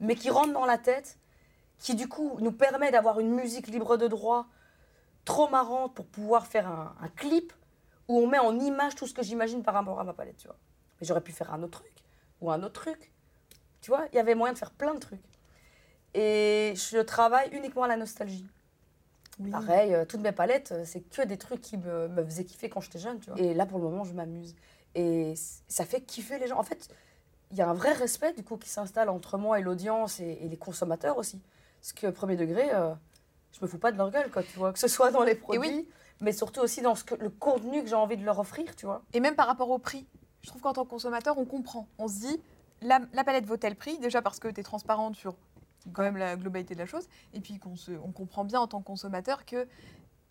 [0.00, 1.18] mais qui rentre dans la tête,
[1.78, 4.46] qui du coup nous permet d'avoir une musique libre de droit
[5.24, 7.52] trop marrante pour pouvoir faire un, un clip
[8.08, 10.46] où on met en image tout ce que j'imagine par rapport à ma palette, tu
[10.46, 10.56] vois.
[11.00, 11.92] Mais j'aurais pu faire un autre truc
[12.40, 13.10] ou un autre truc.
[13.80, 15.20] Tu vois, il y avait moyen de faire plein de trucs.
[16.14, 18.46] Et je travaille uniquement à la nostalgie.
[19.40, 19.50] Oui.
[19.50, 22.80] Pareil, euh, toutes mes palettes, c'est que des trucs qui me, me faisaient kiffer quand
[22.80, 23.40] j'étais jeune, tu vois.
[23.40, 24.54] Et là, pour le moment, je m'amuse.
[24.94, 25.34] Et
[25.68, 26.58] ça fait kiffer les gens.
[26.58, 26.88] En fait,
[27.50, 30.38] il y a un vrai respect, du coup, qui s'installe entre moi et l'audience et,
[30.42, 31.40] et les consommateurs aussi.
[31.80, 32.94] Parce que, premier degré, euh,
[33.52, 34.72] je me fous pas de leur gueule, quoi, tu vois.
[34.72, 35.88] Que ce soit dans les produits, oui.
[36.20, 38.86] mais surtout aussi dans ce que, le contenu que j'ai envie de leur offrir, tu
[38.86, 39.02] vois.
[39.12, 40.06] Et même par rapport au prix,
[40.42, 41.86] je trouve qu'en tant que consommateur, on comprend.
[41.98, 42.40] On se dit,
[42.82, 45.36] la, la palette vaut tel prix, déjà parce que tu es transparente sur
[45.92, 48.80] quand même la globalité de la chose, et puis qu'on on comprend bien en tant
[48.80, 49.66] que consommateur qu'il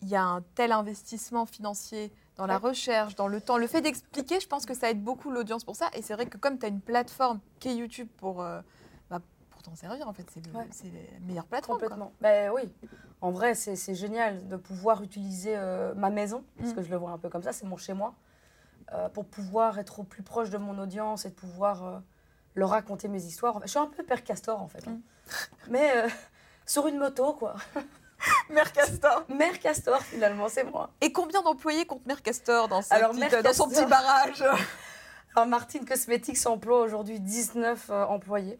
[0.02, 3.58] y a un tel investissement financier dans la recherche, dans le temps.
[3.58, 5.88] Le fait d'expliquer, je pense que ça aide beaucoup l'audience pour ça.
[5.94, 8.60] Et c'est vrai que comme tu as une plateforme qui est YouTube pour, euh,
[9.10, 9.20] bah,
[9.50, 10.66] pour t'en servir, en fait, c'est le- Ouais.
[11.12, 11.78] la meilleure plateforme.
[11.80, 12.12] Complètement.
[12.20, 12.62] Ben oui.
[13.20, 16.74] En vrai, c'est génial de pouvoir utiliser euh, ma maison, parce Mm.
[16.74, 18.14] que je le vois un peu comme ça, c'est mon chez-moi,
[18.92, 22.02] euh, pour pouvoir être au plus proche de mon audience et de pouvoir
[22.54, 23.60] leur raconter mes histoires.
[23.62, 24.86] Je suis un peu Père Castor, en fait.
[24.88, 24.92] hein.
[24.92, 25.70] Mm.
[25.70, 25.90] Mais
[26.66, 27.54] sur une moto, quoi.
[28.50, 29.24] Mère Castor.
[29.28, 30.90] Mère Castor, finalement, c'est moi.
[31.00, 34.42] Et combien d'employés compte Mère Castor dans, sa Alors, petite- Mère dans son petit barrage?
[35.36, 38.58] Alors, Martine Cosmetics emploie aujourd'hui 19 euh, employés,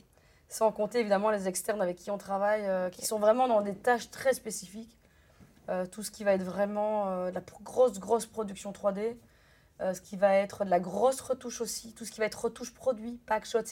[0.48, 3.74] sans compter évidemment les externes avec qui on travaille, euh, qui sont vraiment dans des
[3.74, 4.98] tâches très spécifiques.
[5.70, 9.16] Euh, tout ce qui va être vraiment euh, de la grosse, grosse production 3D,
[9.80, 12.44] euh, ce qui va être de la grosse retouche aussi, tout ce qui va être
[12.44, 13.62] retouche produit, pack shot,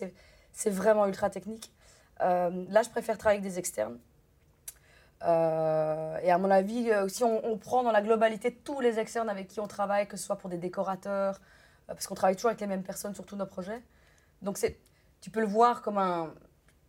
[0.53, 1.71] c'est, vraiment ultra technique.
[2.23, 3.99] Euh, là, je préfère travailler avec des externes.
[5.25, 8.99] Euh, et à mon avis, euh, si on, on prend dans la globalité tous les
[8.99, 11.41] externes avec qui on travaille, que ce soit pour des décorateurs,
[11.89, 13.83] euh, parce qu'on travaille toujours avec les mêmes personnes sur tous nos projets.
[14.43, 14.79] Donc c'est,
[15.21, 16.35] tu peux le voir comme, un,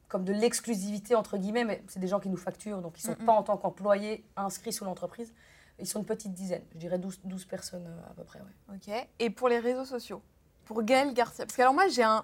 [0.07, 3.15] comme de l'exclusivité, entre guillemets, mais c'est des gens qui nous facturent, donc ils ne
[3.15, 5.33] sont pas en tant qu'employés inscrits sous l'entreprise.
[5.79, 8.39] Ils sont une petite dizaine, je dirais 12, 12 personnes à peu près.
[8.39, 8.75] ouais.
[8.75, 9.07] Ok.
[9.19, 10.21] Et pour les réseaux sociaux?
[10.65, 11.45] Pour Gaël Garcia?
[11.45, 12.23] Parce que alors moi, j'ai un.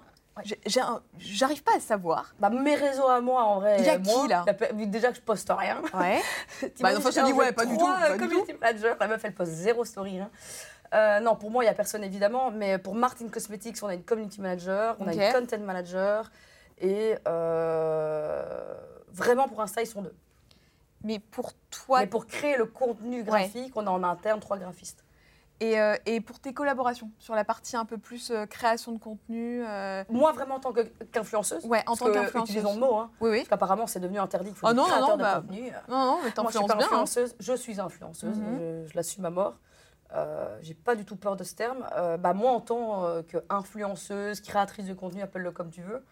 [1.18, 2.34] J'arrive pas à savoir.
[2.38, 3.76] Bah, mes réseaux à moi, en vrai.
[3.80, 4.44] Il y a moi, qui, là
[4.86, 5.80] Déjà que je poste rien.
[5.94, 6.20] Ouais.
[6.80, 8.96] Bah, enfin, je dis ouais, pas du tout, pas du community manager.
[9.00, 10.18] La meuf, elle poste zéro story.
[10.20, 10.30] hein.
[10.92, 12.50] Euh, non, pour moi, il n'y a personne évidemment.
[12.50, 16.30] Mais pour Martin Cosmetics, on a une community manager, on a une content manager.
[16.80, 18.74] Et euh,
[19.12, 20.14] vraiment, pour Insta, ils sont deux.
[21.02, 25.02] Mais pour toi, Mais pour créer le contenu graphique, on a en interne trois graphistes.
[25.62, 28.98] Et, euh, et pour tes collaborations, sur la partie un peu plus euh, création de
[28.98, 31.66] contenu euh, Moi, vraiment, en tant qu'influenceuse.
[31.66, 32.50] Ouais, en tant qu'influenceuse.
[32.56, 33.36] Utilisons le mot, hein, Oui, oui.
[33.40, 34.52] parce qu'apparemment, c'est devenu interdit.
[34.54, 35.70] Faut des non, non, non, de bah, contenu.
[35.88, 36.84] Non, non, mais Moi, je suis t'influences pas bien.
[36.84, 36.86] hein.
[36.86, 38.58] influenceuse, je suis influenceuse, Mhm.
[38.58, 39.54] je, je l'assume à mort.
[40.62, 41.86] J'ai pas du tout peur de ce terme.
[42.20, 46.02] Bah, moi, en tant qu'influenceuse, créatrice de contenu, appelle-le comme tu veux,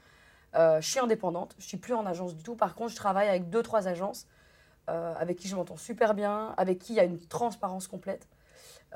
[0.54, 2.54] je suis indépendante, je suis plus en agence du tout.
[2.54, 4.26] Par contre, je travaille avec deux, trois agences
[4.86, 8.28] avec qui je m'entends super bien, avec qui il y a une transparence complète.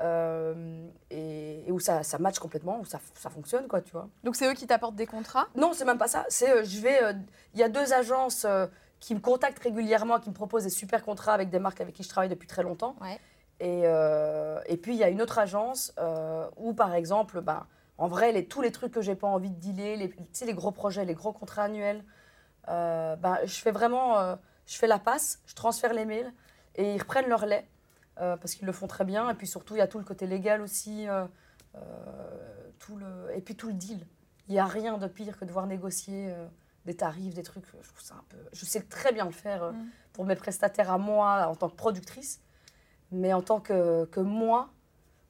[0.01, 4.07] Euh, et, et où ça, ça match complètement, où ça, ça fonctionne, quoi, tu vois.
[4.23, 5.47] Donc c'est eux qui t'apportent des contrats?
[5.55, 6.25] Non, c'est même pas ça.
[6.29, 7.13] C'est, euh, je vais, euh,
[7.53, 8.47] il y a deux agences
[8.99, 12.03] qui me contactent régulièrement, qui me proposent des super contrats avec des marques avec qui
[12.03, 12.95] je travaille depuis très longtemps.
[13.01, 13.19] Ouais.
[13.59, 15.93] Et, et puis il y a une autre agence
[16.57, 17.65] où, par exemple, ben,
[17.97, 20.45] en vrai, les, tous les trucs que j'ai pas envie de dealer, les, tu sais,
[20.45, 22.03] les gros projets, les gros contrats annuels,
[22.67, 26.33] ben, je fais vraiment, je fais la passe, je transfère les mails
[26.75, 27.67] et ils reprennent leur lait
[28.19, 29.29] euh, parce qu'ils le font très bien.
[29.29, 31.25] Et puis surtout, il y a tout le côté légal aussi, euh,
[31.75, 31.79] euh,
[32.79, 33.05] tout le,
[33.35, 34.05] et puis tout le deal.
[34.47, 36.33] Il n'y a rien de pire que de devoir négocier
[36.85, 37.65] des tarifs, des trucs.
[37.81, 38.37] Je trouve ça un peu.
[38.51, 39.85] Je sais très bien le faire Mm.
[40.11, 42.41] pour mes prestataires à moi en tant que productrice,
[43.11, 44.69] mais en tant que, que moi,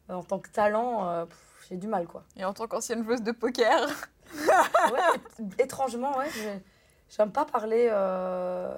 [0.09, 1.27] en tant que talent,
[1.69, 2.23] j'ai du mal quoi.
[2.35, 3.87] Et en tant qu'ancienne joueuse de poker
[4.33, 5.19] Ouais,
[5.59, 6.27] étrangement, ouais,
[7.15, 7.87] j'aime pas parler.
[7.91, 8.73] euh,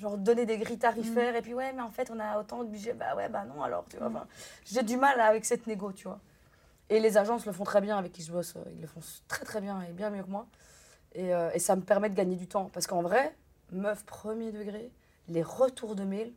[0.00, 2.68] Genre donner des grilles tarifaires et puis ouais mais en fait on a autant de
[2.70, 2.94] budget.
[2.94, 4.26] Bah ouais bah non alors tu vois enfin,
[4.64, 6.18] j'ai du mal avec cette négo tu vois.
[6.88, 9.00] Et les agences le font très bien avec qui je bosse euh, ils le font
[9.28, 10.46] très très bien et bien mieux que moi.
[11.14, 12.70] Et, euh, et ça me permet de gagner du temps.
[12.72, 13.36] Parce qu'en vrai
[13.72, 14.90] meuf premier degré
[15.28, 16.32] les retours de mail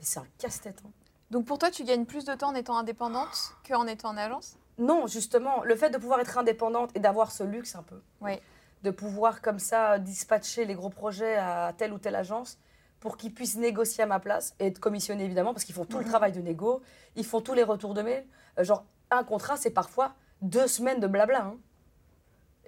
[0.00, 0.90] c'est un casse-tête hein.
[1.30, 4.56] Donc pour toi, tu gagnes plus de temps en étant indépendante qu'en étant en agence?
[4.78, 8.38] Non, justement, le fait de pouvoir être indépendante et d'avoir ce luxe un peu, Oui.
[8.82, 12.58] de pouvoir comme ça dispatcher les gros projets à telle ou telle agence
[13.02, 15.98] pour qu'ils puissent négocier à ma place et être commissionnés évidemment parce qu'ils font tout
[15.98, 16.10] le Mhm.
[16.10, 16.82] travail de négo,
[17.16, 18.24] ils font tous les retours de mail.
[18.60, 21.42] Euh, genre, un contrat, c'est parfois deux semaines de blabla.
[21.46, 21.56] Hein.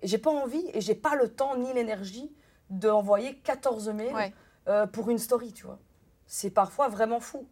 [0.02, 2.34] J'ai pas envie et j'ai pas le temps ni l'énergie
[2.68, 4.34] d'envoyer 14 mails Ouais.
[4.66, 5.78] euh, pour une story, tu vois.
[6.26, 7.46] C'est parfois vraiment fou.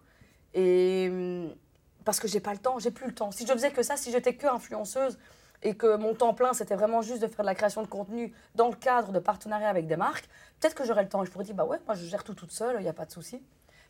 [0.53, 1.55] Et hum,
[2.05, 3.31] parce que j'ai pas le temps, j'ai plus le temps.
[3.31, 5.19] Si je faisais que ça, si j'étais que influenceuse
[5.63, 8.33] et que mon temps plein c'était vraiment juste de faire de la création de contenu
[8.55, 10.29] dans le cadre de partenariats avec des marques,
[10.61, 12.35] peut-être que j'aurais le temps et je pourrais dire bah ouais, moi je gère tout
[12.35, 13.43] toute seule, il n'y a pas de souci.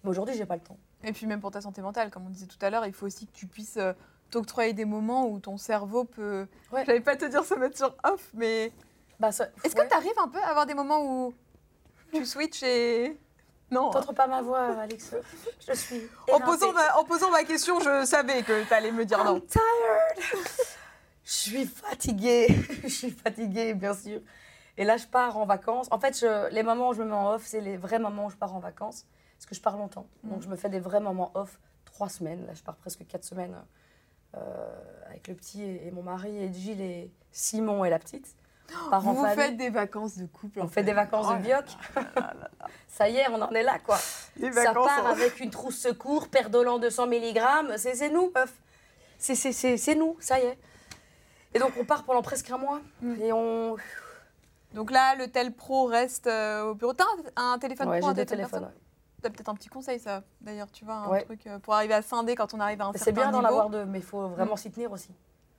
[0.04, 0.76] Mais aujourd'hui, j'ai pas le temps.
[1.04, 3.06] Et puis même pour ta santé mentale, comme on disait tout à l'heure, il faut
[3.06, 3.92] aussi que tu puisses euh,
[4.32, 6.48] t'octroyer des moments où ton cerveau peut...
[6.72, 6.82] Ouais.
[6.84, 8.72] J'allais pas te dire se mettre sur off, mais...
[9.20, 9.84] Bah, ça- Est-ce ouais.
[9.84, 11.32] que tu arrives un peu à avoir des moments où
[12.12, 13.16] tu switches et...
[13.70, 13.88] Non.
[13.88, 13.90] hein?
[13.92, 15.14] T'entends pas ma voix, Alex
[15.68, 16.02] Je suis.
[16.32, 19.36] En posant, ma, en posant ma question, je savais que tu allais me dire non.
[19.36, 20.48] I'm tired.
[21.44, 22.46] Je suis fatiguée.
[22.82, 24.20] je suis fatiguée, bien sûr.
[24.78, 25.88] Et là, je pars en vacances.
[25.90, 28.26] En fait, je- les moments où je me mets en off, c'est les vrais moments
[28.26, 29.06] où je pars en vacances.
[29.36, 30.06] Parce que je pars longtemps.
[30.24, 30.42] Donc, Mhm.
[30.44, 31.58] je me fais des vrais moments off.
[31.84, 32.46] Trois semaines.
[32.46, 33.54] Là, je pars presque quatre semaines
[34.36, 34.40] euh,
[35.08, 38.26] avec le petit et, et mon mari et Gilles et Simon et la petite.
[38.88, 39.34] Par Vous famille.
[39.36, 40.60] faites des vacances de couple.
[40.60, 41.66] On en fait des vacances Oh de là bioc.
[42.88, 43.98] Ça y est, on en est là, quoi.
[44.38, 44.86] Les Ça vacances.
[44.86, 45.10] part hein.
[45.10, 47.40] avec une trousse secours, perdolant 200 mg.
[47.76, 48.54] C'est nous, meuf.
[49.18, 50.58] C'est nous, ça y est.
[51.54, 52.80] Et donc, on part pendant presque un mois.
[53.00, 53.14] Mm.
[53.20, 53.76] Et on.
[54.74, 56.94] Donc là, le tel pro reste euh, au bureau.
[56.94, 57.04] T'as
[57.36, 58.70] un, un téléphone Ouais, pro, un téléphone
[59.20, 61.24] T'as peut-être un petit conseil, ça, d'ailleurs, tu vois, un Ouais.
[61.24, 63.38] truc euh, pour arriver à scinder quand on arrive à un certain C'est bien d'en
[63.38, 63.50] niveau.
[63.52, 65.14] avoir deux, mais il faut vraiment s'y tenir aussi.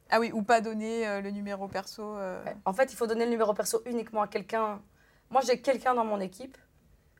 [0.10, 2.18] Ah oui, ou pas donner euh, le numéro perso.
[2.66, 4.82] En fait, il faut donner le numéro perso uniquement à quelqu'un.
[5.30, 6.58] Moi, j'ai quelqu'un dans mon équipe.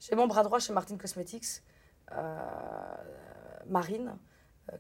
[0.02, 1.62] J'ai mon bras droit chez Martin Cosmetics,
[3.68, 4.18] Marine,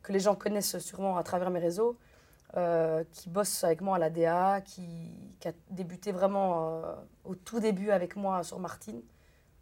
[0.01, 1.97] que les gens connaissent sûrement à travers mes réseaux,
[2.55, 5.09] euh, qui bosse avec moi à la DA, qui,
[5.45, 6.95] a débuté vraiment euh,
[7.25, 8.99] au tout début avec moi sur Martin.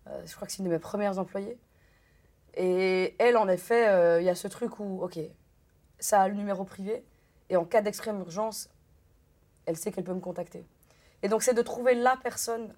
[0.07, 1.57] Euh, je crois que c'est une de mes premières employées.
[2.55, 5.17] Et elle, en effet, il y a ce truc où, ok,
[5.99, 7.05] ça a le numéro privé,
[7.49, 8.69] et en cas d'extrême urgence,
[9.65, 10.65] elle sait qu'elle peut me contacter.
[11.23, 12.73] Et donc, c'est de trouver la personne,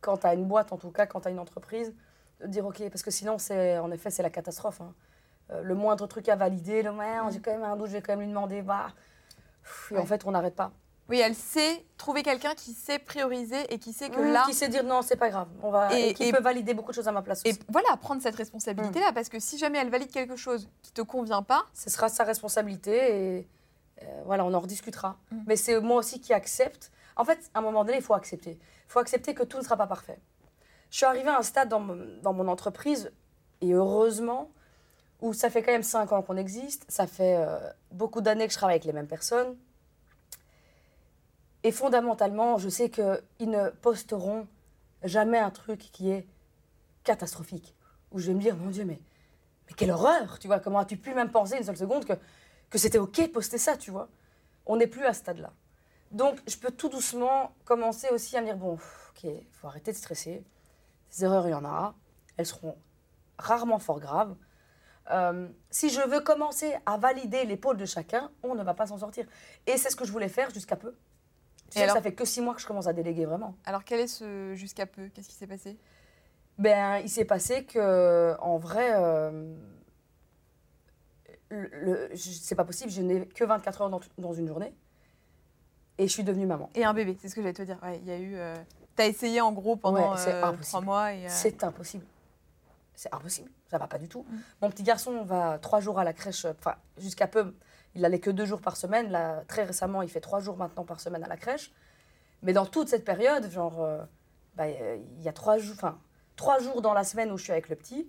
[0.00, 1.92] quand tu as une boîte, en tout cas, quand tu as une entreprise,
[2.40, 4.80] de dire OK, parce que sinon, en effet, c'est la catastrophe.
[4.80, 4.94] hein.
[5.50, 8.02] Euh, le moindre truc à valider, le ouais, j'ai quand même un doute, je vais
[8.02, 8.86] quand même lui demander, bah.
[9.62, 10.72] Pff, Et en fait, on n'arrête pas.
[11.10, 14.44] Oui, elle sait trouver quelqu'un qui sait prioriser et qui sait que Mmh, là.
[14.46, 15.48] Qui sait dire non, c'est pas grave.
[15.62, 17.50] On va, Et- et, qui et- peut valider beaucoup de choses à ma place Et
[17.50, 17.60] aussi.
[17.68, 21.42] voilà, prendre cette responsabilité-là, parce que si jamais elle valide quelque chose qui te convient
[21.42, 23.48] pas, Ce sera sa responsabilité et
[24.02, 25.18] euh, voilà, on en rediscutera.
[25.30, 25.36] Mm.
[25.46, 26.90] Mais c'est moi aussi qui accepte.
[27.16, 28.52] En fait, à un moment donné, il faut accepter.
[28.52, 30.18] Il faut accepter que tout ne sera pas parfait.
[30.90, 33.12] Je suis arrivée à un stade dans mon, dans mon entreprise,
[33.60, 34.50] et heureusement,
[35.24, 37.58] où ça fait quand même cinq ans qu'on existe, ça fait euh,
[37.90, 39.56] beaucoup d'années que je travaille avec les mêmes personnes.
[41.62, 44.46] Et fondamentalement, je sais qu'ils ne posteront
[45.02, 46.26] jamais un truc qui est
[47.04, 47.74] catastrophique.
[48.12, 49.00] Où je vais me dire, mon Dieu, mais,
[49.66, 52.12] mais quelle horreur Tu vois, comment as-tu pu même penser une seule seconde que
[52.68, 54.08] que c'était OK de poster ça, tu vois.
[54.66, 55.52] On n'est plus à ce stade-là.
[56.10, 59.92] Donc, je peux tout doucement commencer aussi à me dire bon, OK, il faut arrêter
[59.92, 60.42] de stresser.
[61.12, 61.94] Des erreurs, il y en a.
[62.36, 62.76] Elles seront
[63.38, 64.34] rarement fort graves.
[65.10, 68.98] Euh, si je veux commencer à valider l'épaule de chacun, on ne va pas s'en
[68.98, 69.26] sortir.
[69.66, 70.92] Et c'est ce que je voulais faire jusqu'à peu.
[71.70, 73.54] Tu Et sais, alors ça fait que six mois que je commence à déléguer vraiment.
[73.66, 75.08] Alors, quel est ce jusqu'à peu?
[75.08, 75.76] Qu'est-ce qui s'est passé?
[76.56, 79.54] Ben, il s'est passé que, en vrai, euh,
[81.50, 82.90] le, c'est pas possible.
[82.90, 84.72] Je n'ai que 24 heures dans, dans une journée.
[85.98, 86.70] Et je suis devenue maman.
[86.74, 87.78] Et un bébé, c'est ce que j'allais te dire.
[87.82, 88.34] Ouais, il y a eu.
[88.36, 88.54] euh,
[88.96, 90.64] T'as essayé en gros pendant Ouais, euh, impossible.
[90.66, 91.28] trois mois et.
[91.28, 92.04] C'est impossible.
[92.94, 93.50] C'est impossible.
[93.74, 94.22] Ça va pas du tout.
[94.30, 94.36] Mm.
[94.62, 96.44] Mon petit garçon va trois jours à la crèche.
[96.44, 97.52] Enfin, jusqu'à peu,
[97.96, 99.10] il allait que deux jours par semaine.
[99.10, 101.72] Là, très récemment, il fait trois jours maintenant par semaine à la crèche.
[102.42, 103.98] Mais dans toute cette période, genre, euh,
[104.54, 105.98] bah, euh, il y a trois jours, enfin,
[106.36, 108.08] trois jours dans la semaine où je suis avec le petit.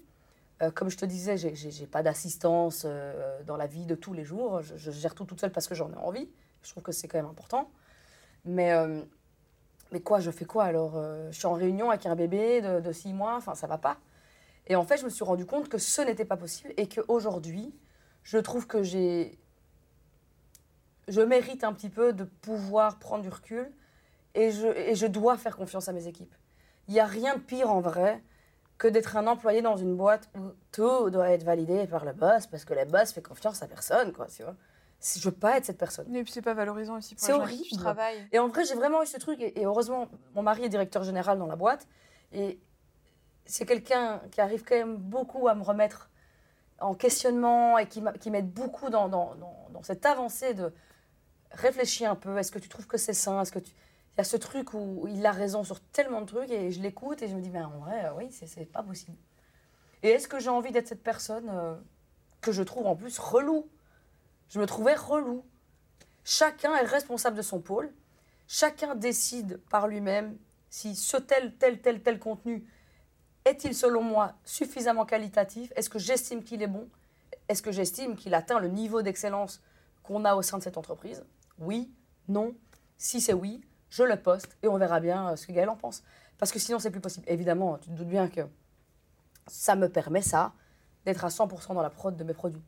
[0.61, 4.23] Euh, comme je te disais, j'ai- pas d'assistance euh, dans la vie de tous les
[4.23, 4.61] jours.
[4.61, 6.29] Je, je gère tout toute seule parce que j'en ai envie.
[6.61, 7.71] Je trouve que c'est quand même important.
[8.45, 9.01] Mais, euh,
[9.91, 12.81] mais quoi, je fais quoi alors Euh, Je suis en réunion avec un bébé de,
[12.81, 13.97] de six mois, enfin ça va pas.
[14.67, 17.73] Et en fait, je me suis rendu compte que ce n'était pas possible et qu'aujourd'hui,
[18.23, 19.37] je trouve que j'ai.
[21.07, 23.71] Je mérite un petit peu de pouvoir prendre du recul
[24.33, 26.33] et je, et je dois faire confiance à mes équipes.
[26.87, 28.23] Il n'y a rien de pire en vrai
[28.77, 32.47] que d'être un employé dans une boîte où tout doit être validé par le boss
[32.47, 34.55] parce que le boss fait confiance à personne, quoi, tu vois.
[34.99, 36.13] Si je veux pas être cette personne.
[36.15, 38.27] Et puis c'est pas valorisant aussi pour C'est qui tu horrible.
[38.31, 39.39] Et en vrai, j'ai vraiment eu ce truc.
[39.39, 41.87] Et, et heureusement, mon mari est directeur général dans la boîte.
[42.31, 42.59] Et
[43.45, 46.09] c'est quelqu'un qui arrive quand même beaucoup à me remettre
[46.79, 49.35] en questionnement et qui, m'a- qui m'aide beaucoup dans,
[49.83, 50.73] cette avancée de
[51.51, 52.37] réfléchir un peu.
[52.37, 53.41] Est-ce que tu trouves que c'est sain?
[53.41, 53.71] Est-ce que tu...
[54.13, 56.81] Il y a ce truc où il a raison sur tellement de trucs et je
[56.81, 59.17] l'écoute et je me dis, ben en vrai, euh, oui, c'est, c'est pas possible.
[60.03, 61.75] Et est-ce que j'ai envie d'être cette personne euh,
[62.41, 63.69] que je trouve en plus relou?
[64.49, 65.45] Je me trouvais relou.
[66.23, 67.93] Chacun est responsable de son pôle.
[68.47, 70.37] Chacun décide par lui-même
[70.69, 72.65] si ce tel, tel, tel, tel contenu
[73.45, 75.71] est-il, selon moi, suffisamment qualitatif?
[75.75, 76.87] Est-ce que j'estime qu'il est bon?
[77.47, 79.61] Est-ce que j'estime qu'il atteint le niveau d'excellence
[80.03, 81.23] qu'on a au sein de cette entreprise?
[81.59, 81.91] Oui
[82.27, 82.53] Non
[82.97, 85.75] Si c'est oui, je le poste et on verra bien euh, ce que Gaël en
[85.75, 86.03] pense.
[86.37, 87.25] Parce que sinon, c'est plus possible.
[87.29, 88.41] Évidemment, tu te doutes bien que
[89.47, 90.53] ça me permet, ça,
[91.05, 92.63] d'être à 100% dans la prod de mes produits.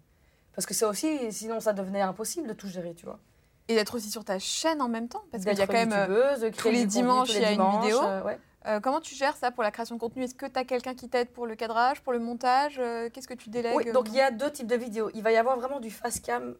[0.53, 3.19] Parce que c'est aussi, sinon ça devenait impossible de tout gérer, tu vois.
[3.67, 5.91] Et d'être aussi sur ta chaîne en même temps Parce qu'il y a quand même.
[5.91, 7.99] euh, de créer les dimanches, tous il y a une vidéo.
[8.01, 8.39] euh, ouais.
[8.65, 10.23] Euh, comment tu gères ça pour la création de contenu?
[10.23, 12.77] Est-ce que tu as quelqu'un qui t'aide pour le cadrage, pour le montage?
[12.79, 13.75] Euh, Qu'est-ce que tu délègues?
[13.75, 15.09] Oui, donc il y a deux types de vidéos.
[15.13, 16.55] Il va y avoir vraiment du fast cam,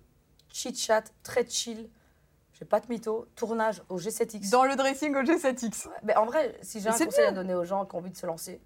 [0.50, 1.89] chit chat, très chill.
[2.54, 4.50] J'ai pas de mytho, tournage au G7X.
[4.52, 5.89] Dans le dressing au G7X.
[6.04, 8.18] Mais en vrai, si j'ai un conseil à donner aux gens qui ont envie de
[8.18, 8.62] se lancer,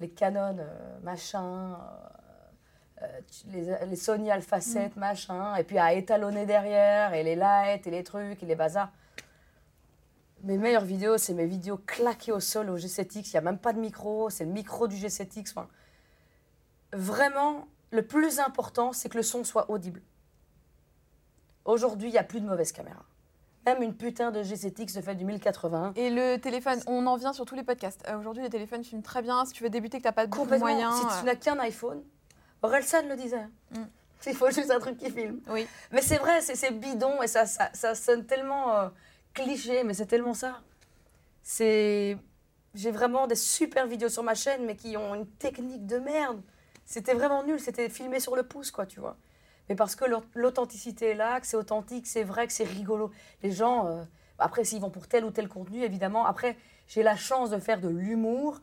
[0.00, 1.72] les Canon, euh, machin,
[3.00, 5.00] euh, euh, les, les Sony Alpha 7, Mm.
[5.00, 8.90] machin, et puis à étalonner derrière, et les lights, et les trucs, et les bazars.
[10.44, 13.28] Mes meilleures vidéos, c'est mes vidéos claquées au sol au G7X.
[13.28, 15.50] Il n'y a même pas de micro, c'est le micro du G7X.
[15.50, 15.68] Enfin,
[16.92, 20.00] vraiment, le plus important, c'est que le son soit audible.
[21.64, 23.04] Aujourd'hui, il n'y a plus de mauvaise caméra.
[23.66, 25.92] Même une putain de G7X se fait du 1080.
[25.96, 28.02] Et le téléphone, on en vient sur tous les podcasts.
[28.08, 29.44] Euh, Aujourd'hui, les téléphones filment très bien.
[29.44, 30.94] Si tu veux débuter, que tu n'as pas de moyens.
[30.96, 32.02] Si euh, tu n'as qu'un iPhone,
[32.62, 33.46] Orelsan le disait.
[33.72, 33.82] Mm.
[34.26, 35.40] Il faut juste un truc qui filme.
[35.50, 35.66] Oui.
[35.92, 38.88] Mais c'est vrai, c'est c'est bidon et ça, ça, ça sonne tellement euh,
[39.34, 40.60] cliché, mais c'est tellement ça.
[41.42, 42.16] C'est.
[42.74, 46.40] J'ai vraiment des super vidéos sur ma chaîne, mais qui ont une technique de merde.
[46.84, 49.16] C'était vraiment nul, c'était filmé sur le pouce, quoi, tu vois.
[49.68, 53.10] Mais parce que l'aut- l'authenticité est là, que c'est authentique, c'est vrai, que c'est rigolo.
[53.42, 54.02] Les gens, euh,
[54.38, 56.24] après, s'ils vont pour tel ou tel contenu, évidemment.
[56.26, 56.56] Après,
[56.86, 58.60] j'ai la chance de faire de l'humour,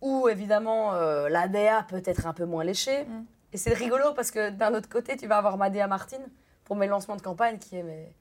[0.00, 3.04] où évidemment, euh, l'ADA peut être un peu moins léchée.
[3.04, 3.24] Mm.
[3.52, 6.26] Et c'est rigolo parce que d'un autre côté, tu vas avoir Madea Martine
[6.64, 8.12] pour mes lancements de campagne qui est mais,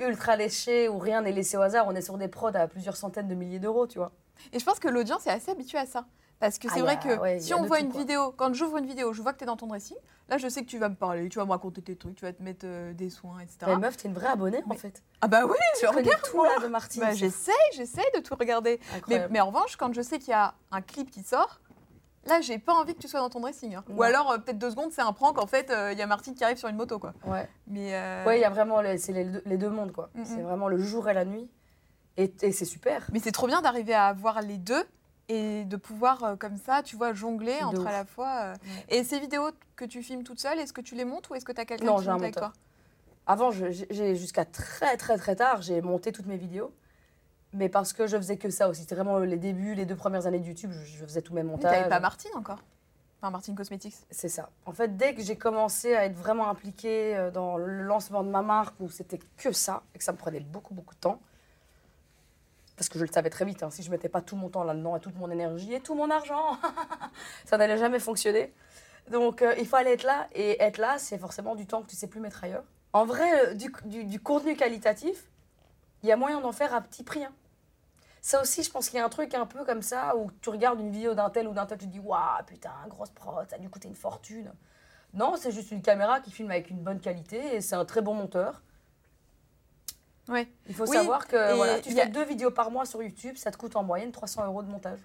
[0.00, 1.86] ultra léché, où rien n'est laissé au hasard.
[1.88, 4.12] On est sur des prods à plusieurs centaines de milliers d'euros, tu vois.
[4.52, 6.06] Et je pense que l'audience est assez habituée à ça.
[6.38, 8.00] Parce que Ah, c'est vrai a- que ouais, si on voit tout, une quoi.
[8.00, 9.98] vidéo, quand j'ouvre une vidéo, je vois que tu es dans ton dressing,
[10.30, 12.24] là je sais que tu vas me parler, tu vas me raconter tes trucs, tu
[12.24, 13.58] vas te mettre euh, des soins, etc.
[13.66, 15.02] Mais meuf, t'es une vraie abonnée en Mais- fait.
[15.20, 17.02] Ah bah oui, Tu connais tout là de Martine.
[17.02, 18.80] bah, c'est j'essaye, j'essaye de tout regarder.
[19.28, 21.60] Mais en revanche, quand je sais qu'il y a un clip qui sort,
[22.26, 23.74] là j'ai pas envie que tu sois dans ton dressing.
[23.74, 23.84] hein.
[23.90, 26.06] Ou alors euh, peut-être deux secondes, c'est un prank, en fait, euh, il y a
[26.06, 27.14] Martine qui arrive sur une moto quoi.
[27.24, 29.92] Ouais, Mais euh, ouais, il y a vraiment les, c'est les, deux- les deux mondes
[29.92, 30.10] quoi.
[30.14, 30.42] Mm, C'est mm.
[30.44, 31.48] vraiment le jour et la nuit.
[32.16, 33.08] Et, et c'est super.
[33.12, 34.84] mais c'est trop bien d'arriver à avoir les deux
[35.28, 37.86] et de pouvoir euh, comme ça, tu vois, jongler De entre ouf.
[37.86, 38.40] à la fois.
[38.42, 38.54] euh,
[38.88, 41.44] Et ces vidéos que tu filmes toute seule, est-ce que tu les montes ou est-ce
[41.44, 42.52] que tu as quelqu'un Non, qui j'ai un monte avec monteur.
[42.52, 42.60] toi?
[43.26, 46.72] Avant, je- j'ai j'ai- jusqu'à très très très tard, j'ai monté toutes mes vidéos.
[47.52, 48.82] Mais parce que je faisais que ça aussi.
[48.82, 51.42] C'était vraiment les débuts, les deux premières années de YouTube, je, je faisais tous mes
[51.42, 51.72] montages.
[51.72, 52.58] T'avais pas Martine encore?
[53.20, 53.96] Enfin, Martine Cosmetics.
[54.10, 54.48] C'est ça.
[54.66, 58.30] En fait, dès que j'ai commencé à être vraiment impliquée euh, dans le lancement de
[58.30, 61.20] ma marque, où c'était que ça, et que ça me prenait beaucoup, beaucoup de temps,
[62.76, 64.64] parce que je le savais très vite, hein, si je mettais pas tout mon temps
[64.64, 66.56] là-dedans, et toute mon énergie, et tout mon argent,
[67.44, 68.54] ça n'allait jamais fonctionner.
[69.10, 71.96] Donc, euh, il fallait être là, et être là, c'est forcément du temps que tu
[71.96, 72.64] sais plus mettre ailleurs.
[72.94, 75.24] En vrai, euh, du, du- du contenu qualitatif,
[76.02, 77.22] il y a moyen d'en faire à petit prix.
[77.22, 77.32] hein.
[78.22, 80.50] Ça aussi, je pense qu'il y a un truc un peu comme ça où tu
[80.50, 83.48] regardes une vidéo d'un tel ou d'un tel, tu te dis Waouh, putain, grosse prod,
[83.48, 84.52] ça a dû coûter une fortune.
[85.14, 88.02] Non, c'est juste une caméra qui filme avec une bonne qualité et c'est un très
[88.02, 88.62] bon monteur.
[90.28, 90.48] Ouais.
[90.68, 93.36] Il faut Oui, savoir que voilà, tu a- fais deux vidéos par mois sur YouTube,
[93.36, 95.00] ça te coûte en moyenne 300 euros de montage.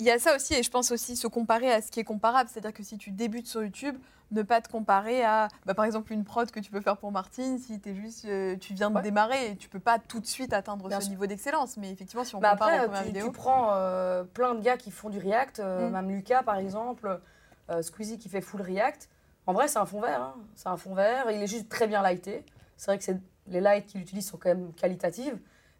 [0.00, 2.04] Il y a ça aussi, et je pense aussi se comparer à ce qui est
[2.04, 2.48] comparable.
[2.50, 3.96] C'est-à-dire que si tu débutes sur YouTube,
[4.30, 7.12] ne pas te comparer à, bah, par exemple, une prod que tu peux faire pour
[7.12, 9.02] Martine, si es juste, euh, tu viens de Ouais.
[9.02, 11.10] démarrer, tu peux pas tout de suite atteindre Bien ce sûr.
[11.10, 11.76] niveau d'excellence.
[11.76, 14.54] Mais effectivement, si on Mais compare aux après, premières tu, vidéos, tu prends euh, plein
[14.54, 15.92] de gars qui font du React, euh, Mm.
[15.92, 17.20] même Lucas par exemple,
[17.68, 19.10] euh, Squeezie qui fait full React.
[19.46, 20.22] En vrai, c'est un fond vert.
[20.22, 20.34] hein.
[20.54, 21.30] C'est un fond vert.
[21.30, 22.46] Il est juste très bien lighté.
[22.78, 23.12] C'est vrai que
[23.48, 25.36] les lights qu'il utilise sont quand même qualitatives.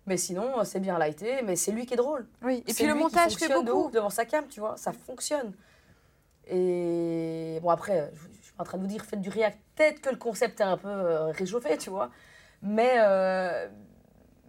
[0.07, 1.43] Mais sinon, euh, c'est bien lighté.
[1.43, 2.27] Mais c'est lui qui est drôle.
[2.43, 2.65] oui.
[2.67, 3.91] Et puis le montage fait beaucoup.
[3.91, 4.77] devant sa cam, tu vois.
[4.77, 5.53] Ça fonctionne.
[6.49, 9.59] Et bon, après, je, je suis en train de vous dire faites du React.
[9.77, 12.11] Peut-être que le concept est un peu euh, réchauffé, tu vois.
[12.63, 13.69] Mais, euh,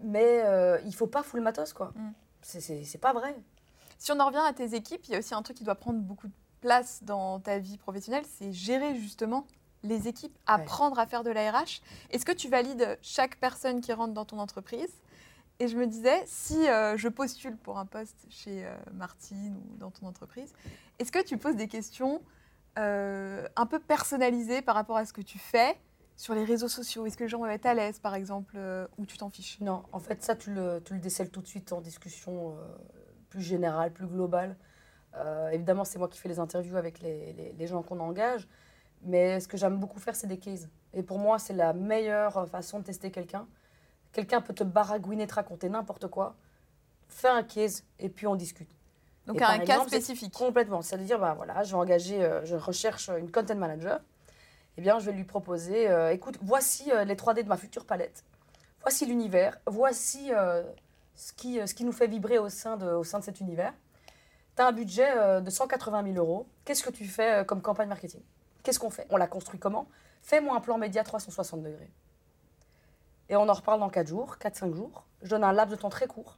[0.04, 1.91] mais euh, il faut pas full matos, quoi.
[1.95, 2.12] Mm.
[2.41, 3.36] C'est- C'est c'est pas vrai.
[3.99, 5.76] Si on en revient à tes équipes, il y a aussi un truc qui doit
[5.76, 9.45] prendre beaucoup de place dans ta vie professionnelle, c'est gérer justement
[9.84, 11.82] les équipes, apprendre à faire de la RH.
[12.10, 14.91] Est-ce que tu valides chaque personne qui rentre dans ton entreprise
[15.62, 19.78] Et je me disais, si euh, je postule pour un poste chez euh, Martine ou
[19.78, 20.51] dans ton entreprise,
[20.97, 22.20] est-ce que tu poses des questions
[22.80, 25.78] euh, un peu personnalisées par rapport à ce que tu fais
[26.16, 27.05] sur les réseaux sociaux?
[27.05, 28.57] Est-ce que les gens vont être à l'aise, par exemple,
[28.97, 29.59] ou tu t'en fiches?
[29.59, 30.99] Non, en fait, ça, tu le, tu
[31.30, 32.57] tout de suite en discussion
[33.30, 34.57] plus générale, plus globale.
[35.51, 38.47] Évidemment, c'est moi qui fais les interviews avec les gens qu'on engage.
[39.03, 40.68] Mais ce que j'aime beaucoup faire, c'est des cases.
[40.95, 43.47] Et pour moi, c'est la meilleure façon de tester quelqu'un.
[44.14, 46.36] Quelqu'un peut te baragouiner, te raconter n'importe quoi.
[47.07, 48.70] Fais un case et puis on discute.
[49.28, 50.34] Donc Et un cas exemple, spécifique.
[50.34, 50.82] Complètement.
[50.82, 53.99] C'est-à-dire, bah, voilà, je vais engager, euh, je recherche une content manager.
[54.78, 57.86] Eh bien, je vais lui proposer, euh, écoute, voici euh, les 3D de ma future
[57.86, 58.24] palette.
[58.82, 59.57] Voici l'univers.
[59.68, 60.32] Voici
[61.14, 63.74] ce, qui, ce qui nous fait vibrer au sein de, au sein de cet univers.
[64.55, 66.47] Tu as un budget de 180 000 euros.
[66.66, 68.22] Qu'est-ce que tu fais comme campagne marketing?
[68.64, 69.05] Qu'est-ce qu'on fait?
[69.12, 69.88] On la construit comment?
[70.24, 71.91] Fais-moi un plan média 360 degrés.
[73.32, 75.05] Et on en reparle dans 4 jours, 4-5 jours.
[75.23, 76.38] Je donne un laps de temps très court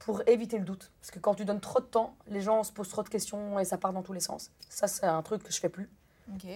[0.00, 0.90] pour éviter le doute.
[1.00, 3.58] Parce que quand tu donnes trop de temps, les gens se posent trop de questions
[3.60, 4.50] et ça part dans tous les sens.
[4.68, 5.88] Ça, c'est un truc que je fais plus.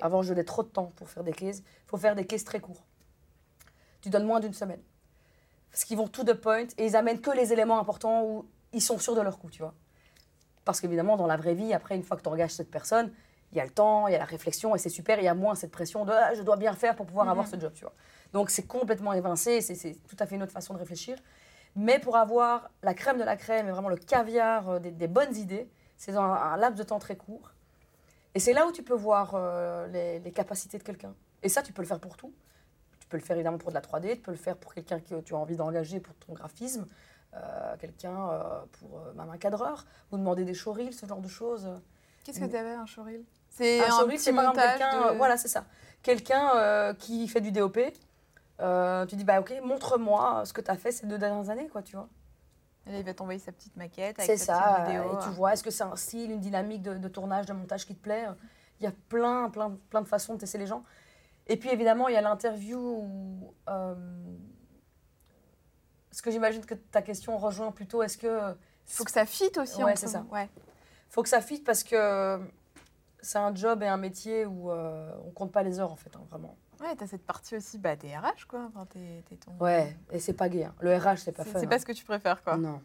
[0.02, 1.58] Avant, je donnais trop de temps pour faire des cases.
[1.58, 2.82] Il faut faire des cases très courts.
[4.00, 4.82] Tu donnes moins d'une semaine.
[5.70, 8.82] Parce qu'ils vont tout de point et ils amènent que les éléments importants où ils
[8.82, 9.74] sont sûrs de leur coup, tu vois.
[10.64, 13.12] Parce qu'évidemment, dans la vraie vie, après, une fois que tu engages cette personne,
[13.52, 15.18] il y a le temps, il y a la réflexion et c'est super.
[15.18, 17.46] Il y a moins cette pression de Ah, je dois bien faire pour pouvoir avoir
[17.48, 17.94] ce job, tu vois.
[18.32, 19.60] Donc, c'est complètement évincé.
[19.60, 21.18] C'est tout à fait une autre façon de réfléchir.
[21.76, 25.08] Mais pour avoir la crème de la crème et vraiment le caviar euh, des, des
[25.08, 27.52] bonnes idées, c'est dans un, un laps de temps très court.
[28.34, 31.14] Et c'est là où tu peux voir euh, les, les capacités de quelqu'un.
[31.42, 32.32] Et ça, tu peux le faire pour tout.
[33.00, 35.00] Tu peux le faire évidemment pour de la 3D, tu peux le faire pour quelqu'un
[35.00, 36.86] que tu as envie d'engager pour ton graphisme,
[37.34, 41.68] euh, quelqu'un euh, pour même un cadreur, ou demander des showreels, ce genre de choses.
[42.24, 43.24] Qu'est-ce que tu avais, un showreel?
[43.50, 45.64] C'est Un un, petit c'est exemple montage de- euh, voilà, c'est ça.
[46.02, 47.78] Quelqu'un euh, qui fait du DOP,
[48.60, 51.68] euh, tu dis, bah ok, montre-moi ce que tu as fait ces deux dernières années,
[51.68, 52.08] quoi, tu vois.
[52.86, 55.18] Et là, il va t'envoyer sa petite maquette avec C'est sa ça, petite vidéo.
[55.18, 57.86] et tu vois, est-ce que c'est un style, une dynamique de, de tournage, de montage
[57.86, 58.26] qui te plaît?
[58.80, 60.82] Il y a plein, plein, plein de façons de tester les gens.
[61.46, 63.54] Et puis évidemment, il y a l'interview où...
[63.68, 63.94] euh,
[66.12, 68.52] ce que j'imagine que ta question rejoint plutôt, est-ce que...
[68.88, 69.82] Il faut que ça fitte aussi.
[69.84, 70.24] Ouais, c'est ça.
[70.30, 70.48] Ouais.
[71.08, 72.40] faut que ça fitte parce que
[73.22, 76.14] c'est un job et un métier où euh, on compte pas les heures en fait,
[76.16, 76.56] hein, vraiment.
[76.80, 78.60] Ouais, t'as cette partie aussi, bah, t'es RH, quoi.
[78.68, 79.52] Enfin, ton...
[79.64, 80.64] Ouais, et c'est pas gay.
[80.64, 80.74] hein.
[80.80, 81.58] Le RH, c'est pas fun.
[81.58, 81.68] c'est hein.
[81.68, 82.56] pas ce que tu préfères, quoi.
[82.56, 82.80] Non.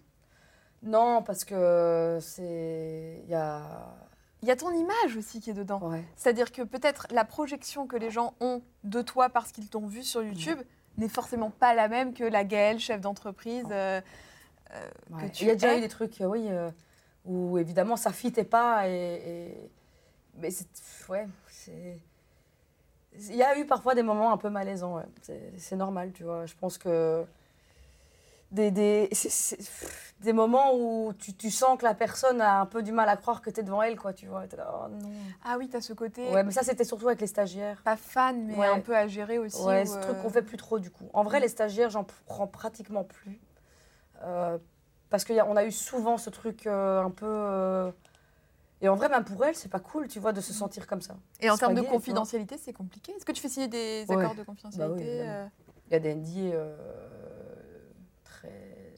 [0.84, 3.22] Non, parce que c'est...
[3.24, 3.62] Il y a...
[4.42, 5.80] Il y a ton image aussi qui est dedans.
[5.82, 6.04] Ouais.
[6.18, 10.04] C'est-à-dire que peut-être la projection que les gens ont de toi parce qu'ils t'ont vu
[10.04, 10.60] sur YouTube
[10.98, 13.66] n'est forcément pas la même que la Gaëlle, chef d'entreprise.
[13.72, 14.02] euh,
[14.74, 15.32] euh, Ouais.
[15.40, 16.70] Il y a déjà eu des trucs, euh, oui, euh,
[17.24, 19.72] où évidemment ça fitait pas et, et-
[20.38, 20.68] mais c'est
[21.10, 21.98] ouais, c'est
[23.18, 25.06] il y a eu parfois des moments un peu malaisants, ouais.
[25.58, 26.46] c'est normal, tu vois.
[26.46, 27.24] Je pense que
[28.52, 29.10] des, des,
[30.20, 33.16] des moments où tu, tu sens que la personne a un peu du mal à
[33.18, 34.46] croire que tu es devant elle, quoi, tu vois.
[34.58, 35.10] Là, oh non.
[35.46, 37.82] Ah oui, t'as ce côté Ouais, mais ça c'était surtout avec les stagiaires.
[37.84, 38.68] pas fan, mais Ouais.
[38.68, 39.62] un peu à gérer aussi.
[39.64, 41.10] Ouais, ce euh, truc qu'on fait plus trop du coup.
[41.14, 43.40] En vrai, les stagiaires, j'en prends pratiquement plus.
[44.24, 44.58] Euh,
[45.10, 47.92] parce qu'on a, on a eu souvent ce truc euh, un peu.
[48.86, 50.56] Et en vrai, même pour elle, c'est pas cool, tu vois, de se Mm.
[50.58, 51.16] sentir comme ça.
[51.42, 53.14] Et en termes de confidentialité, c'est compliqué.
[53.14, 54.16] Est-ce que tu fais signer des Ouais.
[54.16, 55.32] accords de confidentialité évidemment.
[55.32, 55.48] euh,
[55.88, 56.78] Il y a des NDA euh,
[58.24, 58.94] très,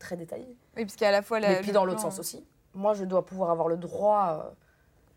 [0.00, 0.56] très détaillés.
[0.76, 1.48] Oui, parce qu'il y a à la fois la.
[1.50, 2.44] Mais puis dans l'autre sens aussi.
[2.74, 4.42] Moi, je dois pouvoir avoir le droit.
[4.46, 4.50] euh,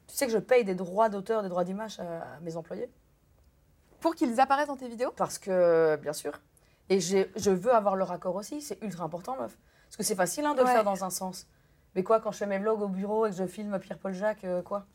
[0.07, 2.03] Tu sais que je paye des droits d'auteur, des droits d'image à,
[2.35, 2.91] à mes employés
[3.99, 5.11] Pour qu'ils apparaissent dans tes vidéos?
[5.15, 6.39] Parce que, bien sûr.
[6.89, 8.61] Et je veux avoir leur accord aussi.
[8.61, 9.57] C'est ultra important, meuf.
[9.87, 11.47] Parce que c'est facile hein, de le faire dans un sens.
[11.95, 14.43] Mais quoi, quand je fais mes vlogs au bureau et que je filme Pierre-Paul Jacques,
[14.45, 14.85] euh, quoi?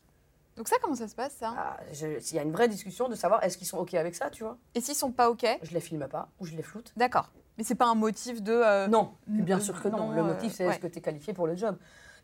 [0.57, 1.53] Donc, ça, comment ça se passe, ça?
[1.57, 4.29] Ah, Il y a une vraie discussion de savoir est-ce qu'ils sont OK avec ça,
[4.29, 5.45] tu vois Et s'ils sont pas OK?
[5.61, 6.91] Je les filme pas ou je les floute.
[6.97, 7.31] D'accord.
[7.57, 8.51] Mais c'est pas un motif de.
[8.53, 9.97] euh, Non, bien sûr que non.
[9.97, 10.71] non, le euh, motif, c'est ouais.
[10.73, 11.77] est-ce que tu es qualifié pour le job?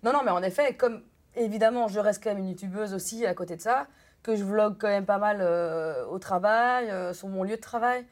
[0.03, 1.01] Non, non, mais en effet, comme
[1.35, 3.87] évidemment, je reste quand même une youtubeuse aussi à côté de ça,
[4.23, 7.61] que je vlog quand même pas mal euh, au travail, euh, sur mon lieu de
[7.61, 8.05] travail.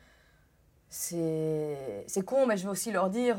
[0.89, 3.38] C'est c'est con, mais je vais aussi leur dire,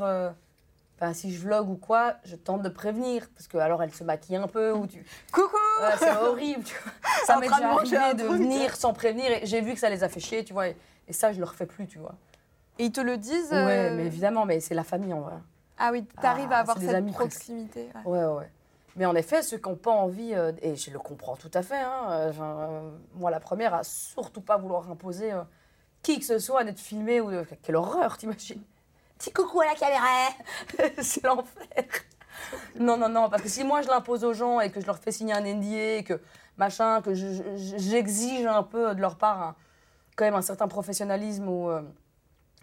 [0.97, 4.05] enfin, si je vlog ou quoi, je tente de prévenir, parce que alors elle se
[4.05, 5.05] maquille un peu, ou tu...
[5.33, 6.93] Coucou Ouais, c'est horrible, tu vois.
[7.25, 10.09] Ça m'est déjà arrivé de venir sans prévenir, et j'ai vu que ça les a
[10.09, 10.77] fait chier, tu vois, et,
[11.09, 12.15] et ça, je le refais plus, tu vois.
[12.79, 15.35] Et ils te le disent Ouais, euh, mais évidemment, mais c'est la famille en vrai.
[15.79, 17.91] Ah oui, t'arrives Ah, à avoir c'est des cette proximité.
[18.05, 18.11] ouais.
[18.13, 18.51] Ouais, ouais.
[18.97, 21.63] Mais en effet, ceux qui n'ont pas envie, euh, et je le comprends tout à
[21.63, 25.33] fait, hein, euh, moi la première à surtout pas vouloir imposer
[26.03, 28.63] qui que ce soit d'être filmé, ou de- quelle horreur, t'imagines?
[29.25, 30.29] Petit coucou à la caméra
[31.03, 31.67] C'est l'enfer
[32.79, 34.99] Non, non, non, parce que si moi je l'impose aux gens et que je leur
[34.99, 36.21] fais signer un NDA, et que
[36.59, 39.57] machin, que je- je- j'exige un peu de leur part un-
[40.17, 41.81] quand même un certain professionnalisme ou euh,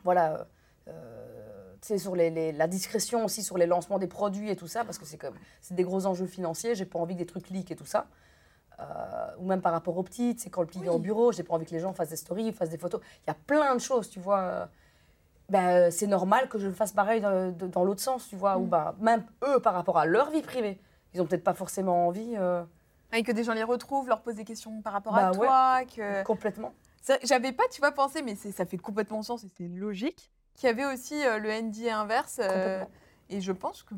[0.03, 0.33] voilà.
[0.33, 0.43] euh,
[0.89, 4.55] euh, tu sais, sur les, les- la discrétion aussi sur les lancements des produits et
[4.55, 7.19] tout ça, parce que c'est comme c'est des gros enjeux financiers, j'ai pas envie que
[7.19, 8.05] des trucs leak et tout ça.
[8.79, 8.83] Euh,
[9.39, 11.55] ou même par rapport aux petites, c'est quand le petit est au bureau, j'ai pas
[11.55, 13.01] envie que les gens fassent des stories, fassent des photos.
[13.25, 14.69] Il y a plein de choses, tu vois.
[15.53, 18.57] Euh, Ben, c'est normal que je le fasse pareil dans, l'autre sens, tu vois.
[18.57, 18.69] Ou Mm.
[18.69, 20.79] ben, même eux, par rapport à leur vie privée,
[21.13, 22.35] ils ont peut-être pas forcément envie.
[22.37, 22.63] euh,
[23.13, 25.37] Et que des gens les retrouvent, leur posent des questions par rapport Bah à ouais.
[25.47, 25.79] toi.
[25.95, 26.23] Que...
[26.23, 26.73] Complètement.
[27.23, 30.69] J'avais pas, tu vois, pensé, mais ça fait complètement sens et c'est logique, qu'il y
[30.69, 32.39] avait aussi euh, le NDA inverse.
[32.43, 32.83] euh,
[33.29, 33.95] et je pense que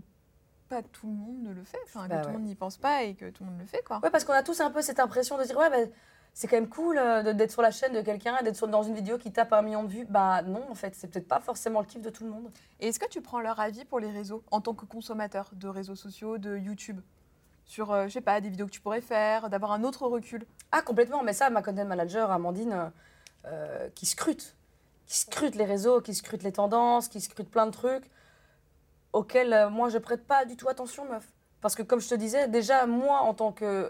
[0.70, 2.34] pas tout le monde ne le fait, enfin, Bah que tout ouais.
[2.34, 4.00] le monde n'y pense pas et que tout le monde le fait, quoi.
[4.02, 5.90] Ouais, parce qu'on a tous un peu cette impression de dire ouais, ben,
[6.34, 8.96] c'est quand même cool euh, d'être sur la chaîne de quelqu'un, d'être sur- dans une
[8.96, 10.06] vidéo qui tape un million de vues.
[10.06, 12.52] Bah non, en fait, c'est peut-être pas forcément le kiff de tout le monde.
[12.80, 15.68] Et est-ce que tu prends leur avis pour les réseaux, en tant que consommateur de
[15.68, 17.00] réseaux sociaux, de YouTube?
[17.66, 20.46] Sur, euh, je sais pas, des vidéos que tu pourrais faire, d'avoir un autre recul?
[20.72, 22.92] Ah, complètement, mais ça, ma content manager, Amandine,
[23.46, 24.56] euh, qui scrute,
[25.06, 28.10] qui scrute les réseaux, qui scrute les tendances, qui scrute plein de trucs,
[29.14, 31.32] auxquels euh, moi je prête pas du tout attention, meuf.
[31.62, 33.90] Parce que comme je te disais, déjà, moi, en tant que,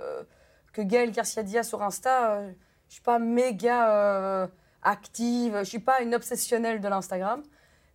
[0.74, 2.52] que Gaëlle Garcia Diaz sur Insta, euh,
[2.90, 4.48] je suis pas méga euh,
[4.82, 7.42] active, je suis pas une obsessionnelle de l'Instagram,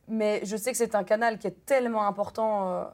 [0.08, 2.72] mais je sais que c'est un canal qui est tellement important.
[2.72, 2.84] euh,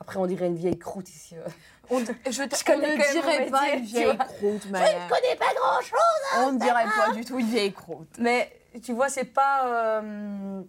[0.00, 1.36] après, on dirait une vieille croûte ici.
[1.36, 1.48] euh.
[1.90, 4.86] On, je, Je on connais ne mon pas métier, une vieille croûte, Maya.
[5.08, 8.16] Je connais pas grand-chose On ne dirait pas du tout une vieille croûte.
[8.18, 8.50] Mais
[8.82, 9.66] tu vois, c'est pas.
[10.00, 10.62] euh,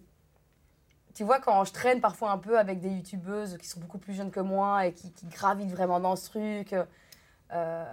[1.14, 4.12] tu vois, quand je traîne parfois un peu avec des youtubeuses qui sont beaucoup plus
[4.14, 6.74] jeunes que moi et qui, qui gravitent vraiment dans ce truc,
[7.52, 7.84] euh,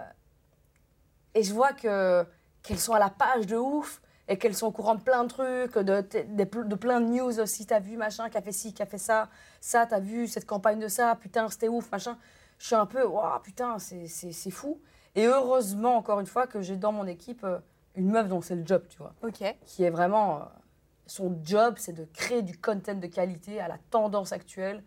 [1.34, 2.24] et je vois que
[2.62, 5.28] qu'elles sont à la page de ouf et qu'elles sont au courant de plein de
[5.28, 7.66] trucs, de, de, de plein de news aussi.
[7.66, 9.28] T'as vu machin qui a fait ci, qui a fait ça,
[9.60, 12.16] ça, t'as vu cette campagne de ça, putain, c'était ouf, machin.
[12.58, 14.80] Je suis un peu, waouh, putain, c'est- fou.
[15.14, 17.58] Et heureusement, encore une fois, que j'ai dans mon équipe euh,
[17.96, 19.44] une meuf dont c'est le job, tu vois Ok.
[19.66, 20.44] qui est vraiment euh,
[21.06, 24.82] son job, c'est de créer du content de qualité à la tendance actuelle,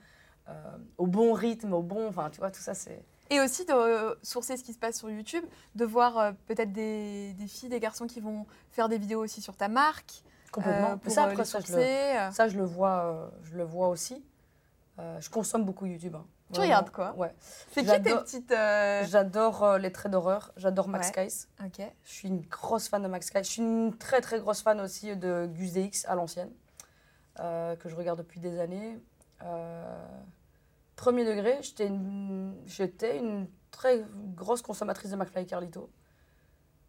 [0.50, 0.54] euh,
[0.98, 3.06] au bon rythme, au bon, enfin tu vois tout ça c'est.
[3.30, 5.44] Et aussi de euh, sourcer ce qui se passe sur YouTube,
[5.76, 9.42] de voir euh, peut-être des, des filles, des garçons qui vont faire des vidéos aussi
[9.42, 10.24] sur ta marque.
[10.52, 10.92] Complètement.
[10.92, 12.16] euh, pour ça, après, ça, je le, sourcer.
[12.32, 14.24] ça je le vois, je le vois aussi.
[15.20, 16.16] Je consomme beaucoup YouTube.
[16.16, 16.26] hein.
[16.50, 16.66] Tu Vraiment.
[16.76, 17.36] regardes quoi Ouais.
[17.74, 18.52] C'est qui tes petites.
[18.54, 20.54] euh, J'adore euh, les traits d'horreur.
[20.56, 21.28] J'adore Max Ouais.
[21.66, 21.82] Ok.
[22.06, 23.40] Je suis une grosse fan de Max Skies.
[23.44, 26.50] Je suis une très très grosse fan aussi de Gus DX à l'ancienne,
[27.42, 28.98] euh, que je regarde depuis des années.
[30.98, 31.88] Premier degré, j'étais
[33.18, 34.04] une, très
[34.36, 35.92] grosse consommatrice de McFly et Carlito.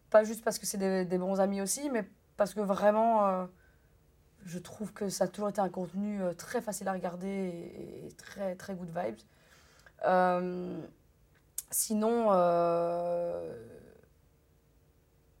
[0.09, 3.45] Pas juste parce que c'est des, bons amis aussi, mais parce que vraiment, euh,
[4.45, 8.11] je trouve que ça a toujours été un contenu euh, très facile à regarder et,
[8.17, 9.19] très très good vibes.
[10.07, 10.81] Euh,
[11.69, 12.31] sinon,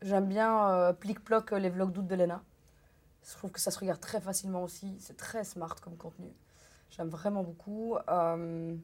[0.03, 2.43] j'aime bien plic-ploc les vlogs d'août de Lena.
[3.23, 4.95] Je trouve que ça se regarde très facilement aussi.
[4.99, 6.31] C'est très smart comme contenu.
[6.89, 7.95] J'aime vraiment beaucoup.
[8.09, 8.75] Euh,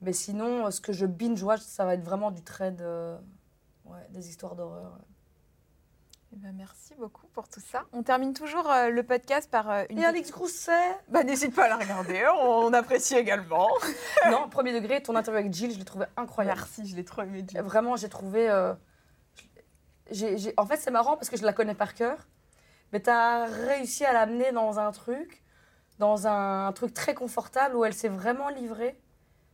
[0.00, 3.16] mais sinon, ce que je binge-watch, ça va être vraiment du trade, euh,
[3.84, 4.98] ouais, des histoires d'horreur.
[6.34, 7.84] Eh ben, merci beaucoup pour tout ça.
[7.92, 9.98] On termine toujours euh, le podcast par euh, une.
[9.98, 10.96] Et Alex Grousset?
[11.08, 13.68] Bah, n'hésite pas à la regarder, on apprécie également.
[14.30, 16.58] Non, premier degré, ton interview avec Jill, je l'ai trouvé incroyable.
[16.58, 17.44] Merci, je l'ai trop aimé.
[17.46, 17.60] Jill.
[17.60, 18.48] Vraiment, j'ai trouvé.
[18.48, 18.72] euh,
[20.10, 22.16] j'ai- En fait, c'est marrant parce que je la connais par cœur,
[22.92, 25.41] mais tu as réussi à l'amener dans un truc,
[26.02, 28.98] dans un truc très confortable où elle s'est vraiment livrée.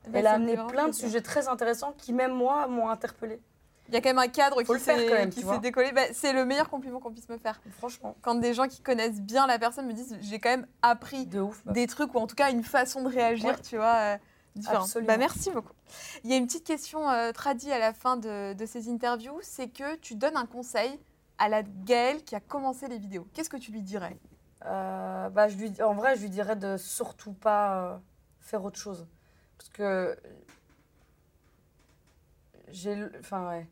[0.09, 3.39] Bah, Elle a amené plein de sujets très intéressants qui, même moi, m'ont interpellée.
[3.89, 5.93] Il y a quand même un cadre Faut qui s'est décollé.
[5.93, 7.61] Bah, c'est le meilleur compliment qu'on puisse me faire.
[7.77, 11.27] Franchement, Quand des gens qui connaissent bien la personne me disent j'ai quand même appris
[11.27, 11.63] de ouf.
[11.67, 11.75] meuf.
[11.75, 13.61] des trucs ou en tout cas une façon de réagir, Ouais.
[13.63, 14.17] tu vois, euh.
[14.69, 15.07] Absolument.
[15.13, 15.73] Bah, merci beaucoup.
[16.25, 19.39] Il y a une petite question euh, tradie à la fin de, de ces interviews,
[19.43, 20.99] c'est que tu donnes un conseil
[21.37, 23.27] à la Gaëlle qui a commencé les vidéos.
[23.35, 24.17] Qu'est-ce que tu lui dirais?
[24.67, 27.99] Euh, bah, je lui, en vrai, je lui dirais de surtout pas euh,
[28.41, 29.07] faire autre chose.
[29.57, 30.19] Parce que
[32.69, 32.97] j'ai.
[33.21, 33.65] Enfin.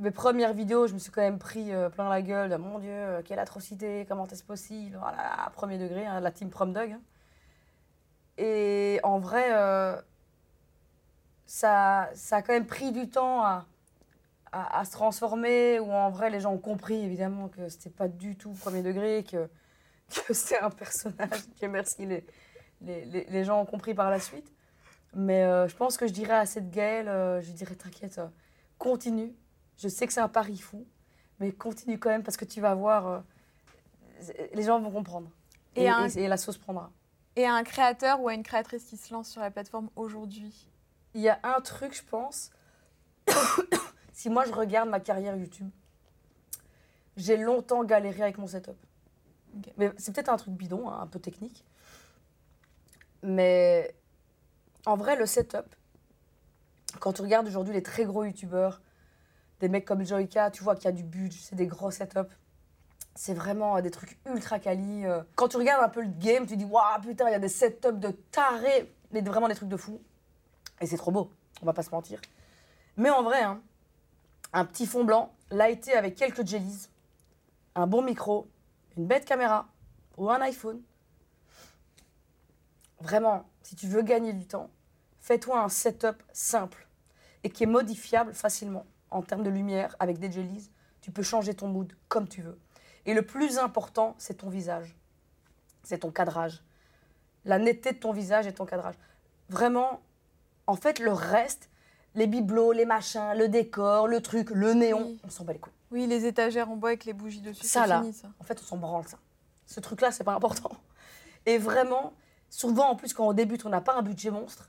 [0.00, 2.80] Mes premières vidéos, je me suis quand même pris euh, plein la gueule de mon
[2.80, 4.96] Dieu, quelle atrocité, comment est-ce possible?
[4.98, 6.90] Voilà, premier degré, hein, la team Prom Dog.
[6.90, 7.00] hein.
[8.36, 9.52] Et en vrai,
[11.46, 13.66] ça, ça a quand même pris du temps à,
[14.50, 18.08] à, à se transformer, où en vrai, les gens ont compris évidemment que c'était pas
[18.08, 19.48] du tout premier degré, que
[20.26, 21.48] que c'est un personnage.
[21.58, 22.24] Dieu merci, les,
[22.80, 24.50] les, les, les gens ont compris par la suite.
[25.14, 28.26] Mais euh, je pense que je dirais à cette Gaëlle, euh, je dirais t'inquiète, euh,
[28.78, 29.32] continue.
[29.76, 30.86] Je sais que c'est un pari fou,
[31.40, 33.22] mais continue quand même parce que tu vas voir,
[34.54, 35.28] les gens vont comprendre.
[35.76, 36.90] Et Et, un- et- et la sauce prendra.
[37.36, 40.68] Et à un créateur ou à une créatrice qui se lance sur la plateforme aujourd'hui?
[41.14, 42.50] Il y a un truc, je pense.
[44.12, 45.68] si moi je regarde ma carrière YouTube,
[47.16, 48.76] j'ai longtemps galéré avec mon setup.
[49.76, 51.64] Mais c'est peut-être un truc bidon, hein, un peu technique.
[53.22, 53.94] Mais
[54.86, 55.74] en vrai, le setup,
[57.00, 58.80] quand tu regardes aujourd'hui les très gros YouTubeurs,
[59.60, 62.32] des mecs comme Joyka, tu vois qu'il y a du budget, c'est des gros setups.
[63.14, 65.06] C'est vraiment euh, des trucs ultra quali.
[65.06, 65.22] euh.
[65.36, 67.48] Quand tu regardes un peu le game, tu dis Waouh, putain, il y a des
[67.48, 70.00] setups de tarés, mais vraiment des trucs de fou.
[70.80, 71.30] Et c'est trop beau,
[71.62, 72.20] on va pas se mentir.
[72.96, 73.60] Mais en vrai, hein,
[74.52, 76.88] un petit fond blanc, lighté avec quelques jellies,
[77.74, 78.48] un bon micro,
[78.96, 79.66] une bête caméra
[80.16, 80.80] ou un iPhone.
[83.00, 84.70] Vraiment, si tu veux gagner du temps,
[85.20, 86.86] fais-toi un setup simple
[87.42, 90.70] et qui est modifiable facilement en termes de lumière avec des jellies.
[91.00, 92.58] Tu peux changer ton mood comme tu veux.
[93.06, 94.96] Et le plus important, c'est ton visage.
[95.82, 96.62] C'est ton cadrage.
[97.44, 98.94] La netteté de ton visage et ton cadrage.
[99.50, 100.00] Vraiment,
[100.66, 101.68] en fait, le reste,
[102.14, 105.20] les bibelots, les machins, le décor, le truc, le néon, Oui.
[105.24, 105.74] on s'en bat les couilles.
[105.94, 108.00] Oui, les étagères en bois avec les bougies dessus, Ça, là.
[108.00, 108.26] fini ça.
[108.40, 109.16] En fait, on s'en branle ça.
[109.64, 110.72] Ce truc-là, c'est pas important.
[111.46, 112.12] Et vraiment,
[112.50, 114.68] souvent, en plus, quand on débute, on n'a pas un budget monstre.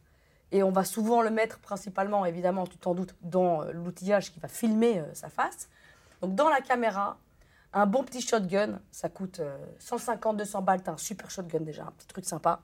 [0.51, 4.39] Et on va souvent le mettre principalement, évidemment, tu t'en doutes, dans euh, l'outillage qui
[4.39, 5.67] va filmer euh, sa face.
[6.21, 7.17] Donc, dans la caméra,
[7.73, 9.41] un bon petit shotgun, ça coûte
[9.81, 10.83] 150-200 balles.
[10.83, 12.61] T'as un super shotgun déjà, un petit truc sympa,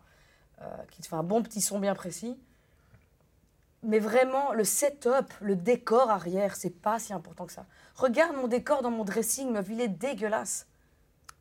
[0.61, 2.39] euh, qui te fait un bon petit son bien précis.
[3.83, 7.65] Mais vraiment, le setup, le décor arrière, c'est pas si important que ça.
[7.95, 10.67] Regarde mon décor dans mon dressing, meuf, il est dégueulasse.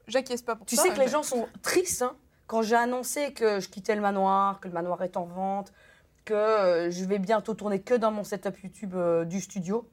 [0.06, 0.82] J'acquiesce pas pour Tu ça.
[0.82, 2.16] sais que les gens sont tristes hein,
[2.46, 5.72] quand j'ai annoncé que je quittais le manoir, que le manoir est en vente,
[6.24, 9.88] que euh, je vais bientôt tourner que dans mon setup YouTube euh, du studio.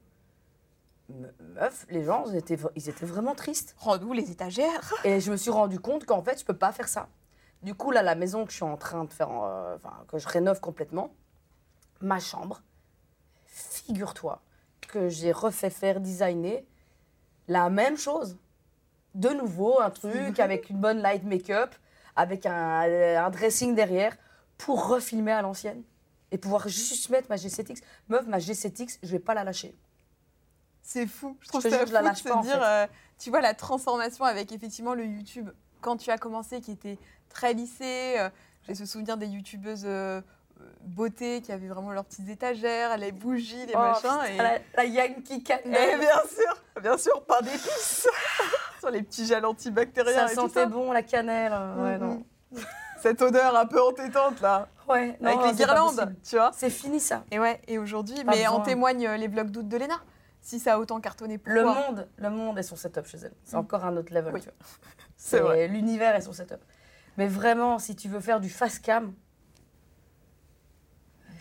[1.10, 3.74] Me- Meuf, les gens, ils étaient, v- ils étaient vraiment tristes.
[3.78, 4.92] Rends-nous les étagères.
[5.04, 7.08] Et je me suis rendu compte qu'en fait, je peux pas faire ça.
[7.62, 9.76] Du coup, là, la maison que je suis en train de faire, euh,
[10.08, 11.12] que je rénove complètement,
[12.00, 12.62] ma chambre,
[13.46, 14.42] figure-toi
[14.88, 16.64] que j'ai refait faire, designer
[17.46, 18.38] la même chose.
[19.14, 21.74] De nouveau, un truc avec une bonne light make-up,
[22.16, 24.16] avec un, euh, un dressing derrière,
[24.56, 25.82] pour refilmer à l'ancienne.
[26.30, 27.80] Et pouvoir juste mettre ma G7X.
[28.08, 29.74] Meuf, ma G7X, je vais pas la lâcher.
[30.82, 31.36] C'est fou.
[31.40, 32.64] Je trouve ça je la fou de lâche se pas, en dire, fait.
[32.64, 32.86] euh,
[33.18, 35.50] tu vois, la transformation avec effectivement le YouTube.
[35.80, 38.30] Quand tu as commencé, qui était très lissé, euh,
[38.62, 40.20] j'ai ce souvenir des youtubeuses euh,
[40.82, 44.00] beauté qui avaient vraiment leurs petites étagères, les bougies, les Oh, machins.
[44.10, 44.36] putain, et...
[44.36, 45.98] la, la Yankee Et cannelle.
[46.00, 48.08] bien sûr, bien sûr, pas d'épices.
[48.80, 50.66] Sur les petits gels antibactériens Ça et tout sentait ça.
[50.66, 51.52] bon, la cannelle.
[51.54, 52.08] euh, Ouais, Mhm.
[52.08, 52.24] non.
[53.00, 56.50] Cette odeur un peu entêtante là, Ouais, non, avec les guirlandes, tu vois.
[56.54, 57.22] C'est fini ça.
[57.30, 60.00] Et ouais, et aujourd'hui, mais en témoignent euh, les vlogs d'août de Léna.
[60.40, 63.34] Si ça a autant cartonné, Le pourquoi monde, le monde est son setup chez elle.
[63.44, 63.60] C'est Mm.
[63.60, 64.32] encore un autre level.
[64.32, 64.40] Oui.
[64.40, 64.54] tu vois.
[65.16, 65.68] C'est vrai.
[65.68, 66.60] L'univers est son setup.
[67.18, 69.12] Mais vraiment, si tu veux faire du fast cam,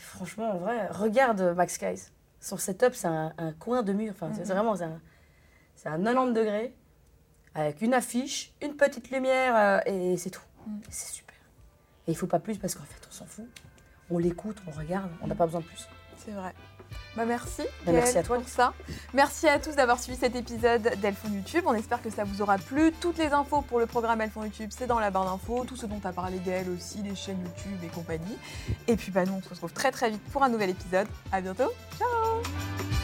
[0.08, 2.12] franchement, en vrai, regarde Max Skies.
[2.40, 4.12] Son setup, c'est un, un coin de mur.
[4.16, 4.48] Enfin, c'est Mhm.
[4.48, 5.02] vraiment, c'est un,
[5.76, 6.74] c'est un 90 degrés
[7.56, 10.42] avec une affiche, une petite lumière euh, et c'est tout.
[10.66, 10.80] Mm.
[10.90, 11.36] C'est super.
[12.08, 13.46] Et il faut pas plus parce qu'en fait, on s'en fout.
[14.10, 15.88] On l'écoute, on regarde, on n'a pas besoin de plus.
[16.18, 16.54] C'est vrai.
[17.16, 17.64] Bah merci.
[17.86, 18.38] Bah, merci à toi.
[18.38, 18.74] pour ça.
[19.14, 21.64] Merci à tous d'avoir suivi cet épisode d'Elfon YouTube.
[21.66, 22.92] On espère que ça vous aura plu.
[23.02, 25.66] Toutes les infos pour le programme Elfon YouTube, c'est dans la barre d'infos.
[25.66, 28.38] Tout ce dont a parlé Gaëlle aussi, les chaînes YouTube et compagnie.
[28.88, 31.08] Et puis bah nous, on se retrouve très très vite pour un nouvel épisode.
[31.32, 31.72] À bientôt.
[31.98, 32.97] Ciao